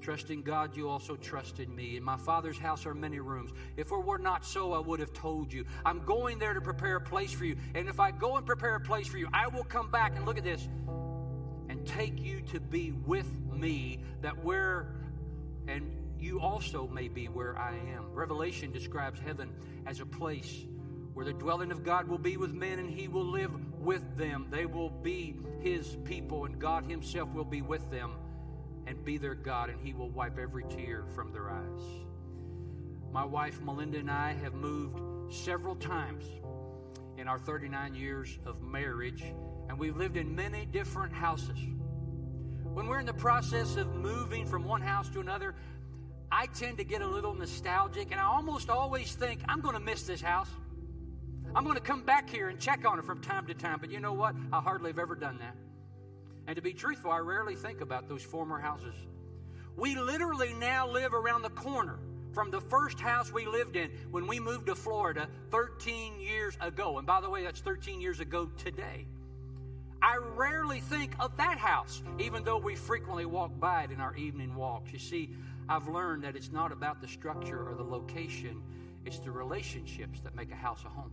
Trust 0.00 0.30
in 0.30 0.42
God, 0.42 0.76
you 0.76 0.88
also 0.88 1.16
trust 1.16 1.58
in 1.58 1.74
me. 1.74 1.96
In 1.96 2.02
my 2.02 2.16
Father's 2.16 2.58
house 2.58 2.86
are 2.86 2.94
many 2.94 3.18
rooms. 3.18 3.50
If 3.76 3.90
it 3.90 4.04
were 4.04 4.18
not 4.18 4.44
so, 4.44 4.72
I 4.72 4.78
would 4.78 5.00
have 5.00 5.12
told 5.12 5.52
you. 5.52 5.64
I'm 5.84 6.04
going 6.04 6.38
there 6.38 6.54
to 6.54 6.60
prepare 6.60 6.96
a 6.96 7.00
place 7.00 7.32
for 7.32 7.44
you. 7.44 7.56
And 7.74 7.88
if 7.88 7.98
I 7.98 8.10
go 8.10 8.36
and 8.36 8.46
prepare 8.46 8.76
a 8.76 8.80
place 8.80 9.08
for 9.08 9.18
you, 9.18 9.28
I 9.32 9.48
will 9.48 9.64
come 9.64 9.90
back 9.90 10.16
and 10.16 10.24
look 10.24 10.38
at 10.38 10.44
this 10.44 10.68
and 11.68 11.84
take 11.86 12.20
you 12.22 12.40
to 12.42 12.60
be 12.60 12.92
with 12.92 13.28
me, 13.52 14.00
that 14.22 14.44
where, 14.44 14.94
and 15.66 15.92
you 16.18 16.40
also 16.40 16.86
may 16.88 17.08
be 17.08 17.26
where 17.26 17.58
I 17.58 17.74
am. 17.94 18.12
Revelation 18.12 18.72
describes 18.72 19.20
heaven 19.20 19.52
as 19.86 20.00
a 20.00 20.06
place 20.06 20.64
where 21.14 21.26
the 21.26 21.32
dwelling 21.32 21.72
of 21.72 21.82
God 21.82 22.06
will 22.06 22.18
be 22.18 22.36
with 22.36 22.52
men 22.52 22.78
and 22.78 22.88
he 22.88 23.08
will 23.08 23.26
live 23.26 23.50
with 23.80 24.16
them. 24.16 24.46
They 24.50 24.66
will 24.66 24.90
be 24.90 25.36
his 25.60 25.96
people, 26.04 26.44
and 26.44 26.58
God 26.58 26.84
himself 26.84 27.28
will 27.34 27.44
be 27.44 27.62
with 27.62 27.90
them 27.90 28.12
and 28.88 29.04
be 29.04 29.18
their 29.18 29.34
God, 29.34 29.68
and 29.68 29.78
He 29.80 29.92
will 29.92 30.08
wipe 30.08 30.38
every 30.38 30.64
tear 30.64 31.04
from 31.14 31.30
their 31.30 31.50
eyes. 31.50 31.82
My 33.12 33.24
wife 33.24 33.60
Melinda 33.60 33.98
and 33.98 34.10
I 34.10 34.32
have 34.42 34.54
moved 34.54 35.32
several 35.32 35.76
times 35.76 36.24
in 37.18 37.28
our 37.28 37.38
39 37.38 37.94
years 37.94 38.38
of 38.46 38.62
marriage, 38.62 39.22
and 39.68 39.78
we've 39.78 39.96
lived 39.96 40.16
in 40.16 40.34
many 40.34 40.64
different 40.64 41.12
houses. 41.12 41.58
When 42.64 42.86
we're 42.86 43.00
in 43.00 43.06
the 43.06 43.12
process 43.12 43.76
of 43.76 43.94
moving 43.94 44.46
from 44.46 44.64
one 44.64 44.80
house 44.80 45.08
to 45.10 45.20
another, 45.20 45.54
I 46.30 46.46
tend 46.46 46.78
to 46.78 46.84
get 46.84 47.02
a 47.02 47.06
little 47.06 47.34
nostalgic, 47.34 48.10
and 48.10 48.20
I 48.20 48.24
almost 48.24 48.70
always 48.70 49.14
think, 49.14 49.40
I'm 49.48 49.60
going 49.60 49.74
to 49.74 49.80
miss 49.80 50.04
this 50.04 50.22
house. 50.22 50.48
I'm 51.54 51.64
going 51.64 51.76
to 51.76 51.82
come 51.82 52.02
back 52.02 52.30
here 52.30 52.48
and 52.48 52.58
check 52.58 52.86
on 52.86 52.98
it 52.98 53.04
from 53.04 53.20
time 53.20 53.46
to 53.46 53.54
time, 53.54 53.78
but 53.80 53.90
you 53.90 54.00
know 54.00 54.12
what? 54.12 54.34
I 54.52 54.60
hardly 54.60 54.90
have 54.90 54.98
ever 54.98 55.14
done 55.14 55.38
that. 55.38 55.56
And 56.48 56.56
to 56.56 56.62
be 56.62 56.72
truthful, 56.72 57.10
I 57.10 57.18
rarely 57.18 57.54
think 57.54 57.82
about 57.82 58.08
those 58.08 58.22
former 58.22 58.58
houses. 58.58 58.94
We 59.76 59.96
literally 59.96 60.54
now 60.54 60.88
live 60.88 61.12
around 61.12 61.42
the 61.42 61.50
corner 61.50 61.98
from 62.32 62.50
the 62.50 62.60
first 62.60 62.98
house 62.98 63.30
we 63.30 63.44
lived 63.44 63.76
in 63.76 63.90
when 64.10 64.26
we 64.26 64.40
moved 64.40 64.66
to 64.68 64.74
Florida 64.74 65.28
13 65.50 66.18
years 66.18 66.56
ago. 66.62 66.96
And 66.96 67.06
by 67.06 67.20
the 67.20 67.28
way, 67.28 67.44
that's 67.44 67.60
13 67.60 68.00
years 68.00 68.20
ago 68.20 68.50
today. 68.56 69.06
I 70.00 70.16
rarely 70.36 70.80
think 70.80 71.14
of 71.20 71.36
that 71.36 71.58
house, 71.58 72.02
even 72.18 72.44
though 72.44 72.56
we 72.56 72.76
frequently 72.76 73.26
walk 73.26 73.60
by 73.60 73.82
it 73.82 73.90
in 73.90 74.00
our 74.00 74.16
evening 74.16 74.54
walks. 74.54 74.90
You 74.90 74.98
see, 74.98 75.34
I've 75.68 75.86
learned 75.86 76.24
that 76.24 76.34
it's 76.34 76.50
not 76.50 76.72
about 76.72 77.02
the 77.02 77.08
structure 77.08 77.68
or 77.68 77.74
the 77.74 77.84
location, 77.84 78.62
it's 79.04 79.18
the 79.18 79.30
relationships 79.30 80.20
that 80.20 80.34
make 80.34 80.50
a 80.50 80.56
house 80.56 80.82
a 80.86 80.88
home. 80.88 81.12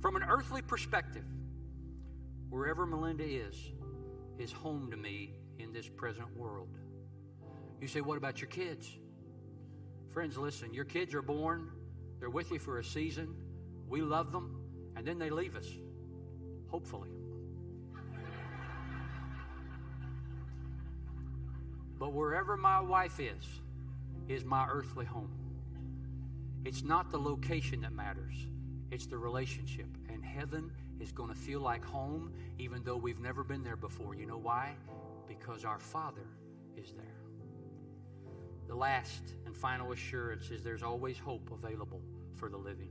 From 0.00 0.16
an 0.16 0.22
earthly 0.22 0.62
perspective, 0.62 1.24
wherever 2.48 2.86
Melinda 2.86 3.24
is, 3.24 3.56
is 4.38 4.52
home 4.52 4.90
to 4.90 4.96
me 4.96 5.34
in 5.58 5.72
this 5.72 5.88
present 5.88 6.36
world. 6.36 6.76
You 7.80 7.88
say, 7.88 8.00
What 8.00 8.16
about 8.18 8.40
your 8.40 8.48
kids? 8.48 8.88
Friends, 10.12 10.36
listen, 10.36 10.72
your 10.72 10.84
kids 10.84 11.12
are 11.14 11.22
born, 11.22 11.70
they're 12.20 12.30
with 12.30 12.52
you 12.52 12.58
for 12.58 12.78
a 12.78 12.84
season, 12.84 13.34
we 13.88 14.00
love 14.00 14.30
them, 14.30 14.60
and 14.96 15.04
then 15.04 15.18
they 15.18 15.28
leave 15.28 15.56
us, 15.56 15.66
hopefully. 16.68 17.08
But 21.98 22.12
wherever 22.12 22.56
my 22.56 22.80
wife 22.80 23.18
is, 23.18 23.44
is 24.28 24.44
my 24.44 24.66
earthly 24.68 25.04
home. 25.04 25.30
It's 26.64 26.82
not 26.82 27.10
the 27.10 27.18
location 27.18 27.80
that 27.82 27.92
matters, 27.92 28.34
it's 28.90 29.06
the 29.06 29.18
relationship. 29.18 29.88
And 30.08 30.24
heaven 30.24 30.70
is 31.04 31.12
going 31.12 31.28
to 31.28 31.38
feel 31.38 31.60
like 31.60 31.84
home, 31.84 32.32
even 32.58 32.82
though 32.82 32.96
we've 32.96 33.20
never 33.20 33.44
been 33.44 33.62
there 33.62 33.76
before. 33.76 34.14
You 34.14 34.26
know 34.26 34.38
why? 34.38 34.72
Because 35.28 35.64
our 35.64 35.78
Father 35.78 36.26
is 36.76 36.92
there. 36.92 37.20
The 38.66 38.74
last 38.74 39.22
and 39.44 39.54
final 39.54 39.92
assurance 39.92 40.50
is 40.50 40.64
there's 40.64 40.82
always 40.82 41.18
hope 41.18 41.50
available 41.52 42.00
for 42.34 42.48
the 42.48 42.56
living. 42.56 42.88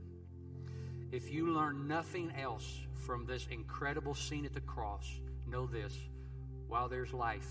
If 1.10 1.32
you 1.32 1.48
learn 1.48 1.88
nothing 1.88 2.32
else 2.40 2.80
from 3.04 3.26
this 3.26 3.48
incredible 3.50 4.14
scene 4.14 4.46
at 4.46 4.54
the 4.54 4.60
cross, 4.60 5.06
know 5.48 5.66
this 5.66 5.92
while 6.68 6.88
there's 6.88 7.12
life, 7.12 7.50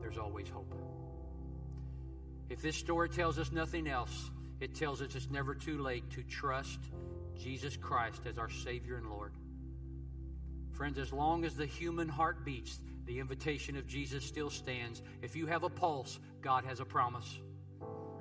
there's 0.00 0.18
always 0.18 0.48
hope. 0.48 0.74
If 2.50 2.60
this 2.60 2.76
story 2.76 3.08
tells 3.08 3.38
us 3.38 3.50
nothing 3.50 3.88
else, 3.88 4.30
it 4.60 4.74
tells 4.74 5.00
us 5.00 5.14
it's 5.14 5.30
never 5.30 5.54
too 5.54 5.82
late 5.82 6.08
to 6.10 6.22
trust 6.22 6.80
Jesus 7.34 7.78
Christ 7.78 8.22
as 8.26 8.36
our 8.36 8.50
Savior 8.50 8.96
and 8.96 9.08
Lord. 9.08 9.32
Friends, 10.76 10.98
as 10.98 11.10
long 11.10 11.46
as 11.46 11.54
the 11.54 11.64
human 11.64 12.06
heart 12.06 12.44
beats, 12.44 12.80
the 13.06 13.18
invitation 13.18 13.78
of 13.78 13.86
Jesus 13.86 14.22
still 14.22 14.50
stands. 14.50 15.00
If 15.22 15.34
you 15.34 15.46
have 15.46 15.62
a 15.62 15.70
pulse, 15.70 16.18
God 16.42 16.66
has 16.66 16.80
a 16.80 16.84
promise. 16.84 17.38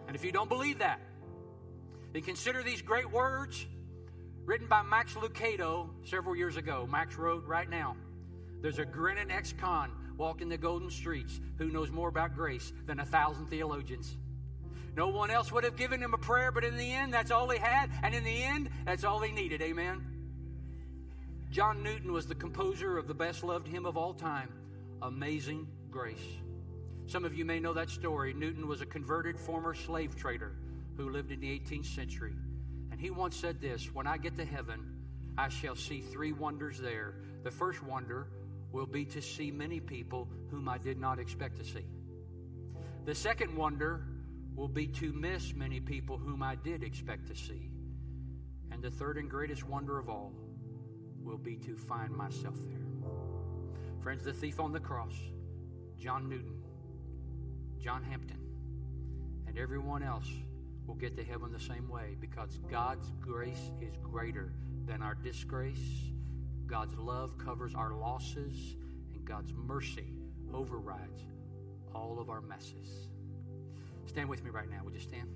And 0.08 0.16
if 0.16 0.24
you 0.24 0.32
don't 0.32 0.48
believe 0.48 0.80
that, 0.80 1.02
then 2.14 2.22
consider 2.22 2.64
these 2.64 2.82
great 2.82 3.12
words 3.12 3.66
written 4.46 4.68
by 4.68 4.84
Max 4.84 5.16
Lucado 5.16 5.90
several 6.06 6.34
years 6.34 6.56
ago. 6.56 6.88
Max 6.90 7.18
wrote 7.18 7.46
right 7.46 7.70
now 7.70 7.98
There's 8.62 8.80
a 8.80 8.86
grinning 8.86 9.32
ex 9.32 9.54
con 9.60 9.92
walking 10.18 10.48
the 10.48 10.58
golden 10.58 10.90
streets 10.90 11.42
who 11.58 11.70
knows 11.70 11.92
more 11.92 12.08
about 12.08 12.36
grace 12.36 12.72
than 12.86 13.02
a 13.02 13.06
thousand 13.06 13.48
theologians. 13.48 14.16
No 14.96 15.10
one 15.10 15.30
else 15.30 15.52
would 15.52 15.66
have 15.66 15.76
given 15.76 16.02
him 16.02 16.14
a 16.14 16.18
prayer, 16.18 16.54
but 16.54 16.64
in 16.64 16.78
the 16.78 16.94
end, 16.94 17.14
that's 17.14 17.32
all 17.32 17.50
he 17.50 17.60
had. 17.60 17.92
And 18.02 18.16
in 18.16 18.24
the 18.24 18.44
end, 18.44 18.70
that's 18.86 19.04
all 19.04 19.20
he 19.20 19.34
needed. 19.34 19.62
Amen. 19.62 20.15
John 21.56 21.82
Newton 21.82 22.12
was 22.12 22.26
the 22.26 22.36
composer 22.36 22.98
of 22.98 23.08
the 23.08 23.14
best 23.14 23.42
loved 23.42 23.66
hymn 23.66 23.86
of 23.86 23.96
all 23.96 24.14
time, 24.14 24.50
Amazing 25.02 25.66
Grace. 25.90 26.20
Some 27.08 27.24
of 27.24 27.34
you 27.34 27.46
may 27.46 27.62
know 27.62 27.72
that 27.72 27.90
story. 27.90 28.34
Newton 28.34 28.68
was 28.68 28.82
a 28.82 28.86
converted 28.86 29.40
former 29.40 29.74
slave 29.74 30.18
trader 30.18 30.58
who 30.98 31.10
lived 31.10 31.32
in 31.32 31.40
the 31.40 31.48
18th 31.48 31.86
century. 31.86 32.34
And 32.92 33.00
he 33.00 33.10
once 33.10 33.38
said 33.38 33.62
this 33.62 33.94
When 33.94 34.06
I 34.06 34.18
get 34.18 34.36
to 34.36 34.44
heaven, 34.44 34.82
I 35.38 35.48
shall 35.48 35.78
see 35.78 36.02
three 36.02 36.34
wonders 36.34 36.78
there. 36.78 37.14
The 37.46 37.52
first 37.52 37.82
wonder 37.82 38.28
will 38.74 38.86
be 38.86 39.06
to 39.06 39.22
see 39.22 39.50
many 39.50 39.80
people 39.80 40.28
whom 40.52 40.68
I 40.68 40.78
did 40.78 41.00
not 41.00 41.20
expect 41.20 41.56
to 41.60 41.64
see. 41.64 41.86
The 43.06 43.16
second 43.16 43.56
wonder 43.56 44.06
will 44.58 44.68
be 44.68 44.88
to 44.88 45.14
miss 45.14 45.54
many 45.54 45.80
people 45.80 46.18
whom 46.18 46.44
I 46.44 46.56
did 46.56 46.84
expect 46.84 47.28
to 47.28 47.34
see. 47.34 47.70
And 48.74 48.84
the 48.84 48.92
third 48.92 49.18
and 49.18 49.30
greatest 49.30 49.64
wonder 49.66 49.98
of 49.98 50.10
all 50.10 50.34
will 51.26 51.38
be 51.38 51.56
to 51.56 51.76
find 51.76 52.12
myself 52.12 52.56
there. 52.68 53.12
Friends, 54.02 54.24
the 54.24 54.34
thief 54.34 54.60
on 54.60 54.72
the 54.72 54.80
cross, 54.80 55.16
John 55.98 56.30
Newton, 56.30 56.62
John 57.80 58.04
Hampton, 58.04 58.40
and 59.48 59.58
everyone 59.58 60.04
else 60.04 60.30
will 60.86 60.96
get 60.96 61.18
to 61.18 61.24
heaven 61.24 61.52
the 61.52 61.60
same 61.60 61.90
way 61.90 62.16
because 62.22 62.60
God's 62.70 63.12
grace 63.20 63.72
is 63.82 63.98
greater 64.04 64.54
than 64.86 65.02
our 65.02 65.16
disgrace. 65.16 66.12
God's 66.68 66.96
love 66.98 67.38
covers 67.38 67.74
our 67.74 67.94
losses, 67.94 68.76
and 69.14 69.26
God's 69.26 69.54
mercy 69.54 70.14
overrides 70.54 71.26
all 71.94 72.20
of 72.20 72.30
our 72.30 72.42
messes. 72.42 73.08
Stand 74.06 74.30
with 74.30 74.44
me 74.44 74.52
right 74.52 74.70
now. 74.70 74.82
Would 74.84 74.94
you 74.94 75.00
stand? 75.00 75.30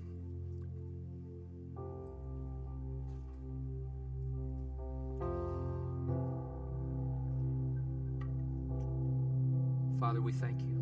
We 10.30 10.36
thank 10.36 10.60
you 10.60 10.76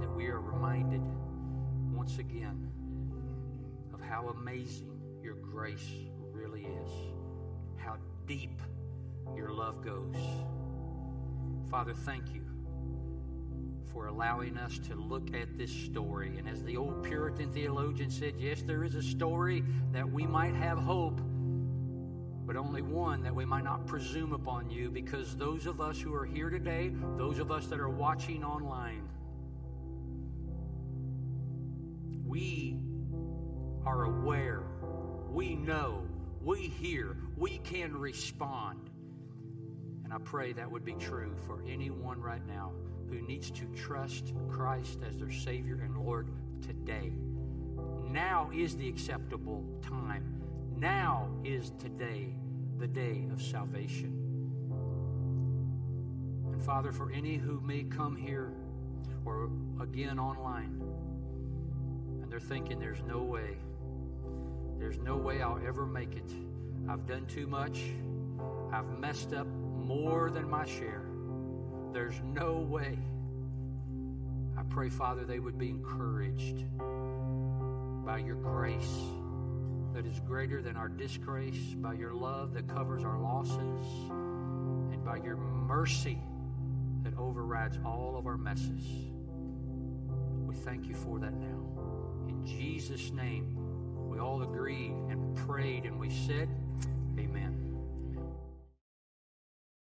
that 0.00 0.10
we 0.16 0.26
are 0.28 0.40
reminded 0.40 1.02
once 1.92 2.16
again 2.16 2.66
of 3.92 4.00
how 4.00 4.28
amazing 4.28 4.90
your 5.22 5.34
grace 5.34 5.90
really 6.32 6.62
is, 6.62 6.90
how 7.76 7.96
deep 8.26 8.58
your 9.36 9.52
love 9.52 9.84
goes. 9.84 10.16
Father, 11.70 11.92
thank 11.92 12.32
you 12.32 12.40
for 13.92 14.06
allowing 14.06 14.56
us 14.56 14.78
to 14.78 14.94
look 14.94 15.34
at 15.34 15.58
this 15.58 15.70
story. 15.70 16.38
And 16.38 16.48
as 16.48 16.62
the 16.62 16.78
old 16.78 17.02
Puritan 17.02 17.52
theologian 17.52 18.10
said, 18.10 18.32
yes, 18.38 18.62
there 18.62 18.82
is 18.84 18.94
a 18.94 19.02
story 19.02 19.62
that 19.92 20.10
we 20.10 20.26
might 20.26 20.54
have 20.54 20.78
hope, 20.78 21.20
but 22.54 22.60
only 22.60 22.82
one 22.82 23.20
that 23.24 23.34
we 23.34 23.44
might 23.44 23.64
not 23.64 23.84
presume 23.84 24.32
upon 24.32 24.70
you 24.70 24.88
because 24.88 25.34
those 25.36 25.66
of 25.66 25.80
us 25.80 26.00
who 26.00 26.14
are 26.14 26.24
here 26.24 26.50
today, 26.50 26.92
those 27.16 27.40
of 27.40 27.50
us 27.50 27.66
that 27.66 27.80
are 27.80 27.88
watching 27.88 28.44
online, 28.44 29.08
we 32.24 32.78
are 33.84 34.04
aware, 34.04 34.62
we 35.30 35.56
know, 35.56 36.06
we 36.42 36.58
hear, 36.58 37.16
we 37.36 37.58
can 37.58 37.96
respond. 37.96 38.88
And 40.04 40.12
I 40.12 40.18
pray 40.18 40.52
that 40.52 40.70
would 40.70 40.84
be 40.84 40.94
true 40.94 41.34
for 41.46 41.60
anyone 41.68 42.20
right 42.20 42.46
now 42.46 42.70
who 43.10 43.20
needs 43.20 43.50
to 43.50 43.64
trust 43.74 44.32
Christ 44.48 45.00
as 45.08 45.18
their 45.18 45.32
Savior 45.32 45.80
and 45.82 45.96
Lord 45.98 46.28
today. 46.62 47.12
Now 48.12 48.48
is 48.54 48.76
the 48.76 48.88
acceptable 48.88 49.64
time. 49.82 50.40
Now 50.76 51.28
is 51.44 51.72
today 51.80 52.36
the 52.78 52.86
day 52.86 53.26
of 53.32 53.40
salvation. 53.40 54.20
And 56.52 56.62
Father, 56.62 56.92
for 56.92 57.10
any 57.10 57.36
who 57.36 57.60
may 57.60 57.84
come 57.84 58.16
here 58.16 58.52
or 59.24 59.50
again 59.80 60.18
online, 60.18 60.80
and 62.22 62.30
they're 62.30 62.40
thinking 62.40 62.78
there's 62.78 63.02
no 63.06 63.22
way, 63.22 63.56
there's 64.78 64.98
no 64.98 65.16
way 65.16 65.40
I'll 65.40 65.60
ever 65.66 65.86
make 65.86 66.16
it. 66.16 66.30
I've 66.88 67.06
done 67.06 67.26
too 67.26 67.46
much. 67.46 67.80
I've 68.72 68.98
messed 68.98 69.32
up 69.32 69.46
more 69.46 70.30
than 70.30 70.48
my 70.48 70.66
share. 70.66 71.06
There's 71.92 72.20
no 72.22 72.54
way. 72.56 72.98
I 74.56 74.62
pray, 74.64 74.88
Father, 74.88 75.24
they 75.24 75.38
would 75.38 75.58
be 75.58 75.70
encouraged 75.70 76.64
by 78.04 78.18
your 78.18 78.36
grace 78.36 78.98
that 79.94 80.06
is 80.06 80.18
greater 80.20 80.60
than 80.60 80.76
our 80.76 80.88
disgrace, 80.88 81.74
by 81.76 81.94
your 81.94 82.12
love 82.12 82.52
that 82.52 82.66
covers 82.66 83.04
our 83.04 83.18
losses, 83.18 83.86
and 84.10 85.04
by 85.04 85.16
your 85.16 85.36
mercy 85.36 86.18
that 87.04 87.16
overrides 87.16 87.78
all 87.84 88.16
of 88.18 88.26
our 88.26 88.36
messes. 88.36 88.82
We 90.46 90.56
thank 90.56 90.86
you 90.86 90.94
for 90.94 91.20
that 91.20 91.32
now. 91.34 91.60
In 92.28 92.44
Jesus' 92.44 93.12
name, 93.12 93.56
we 94.08 94.18
all 94.18 94.42
agreed 94.42 94.94
and 95.10 95.36
prayed 95.36 95.84
and 95.84 95.98
we 95.98 96.10
said, 96.10 96.48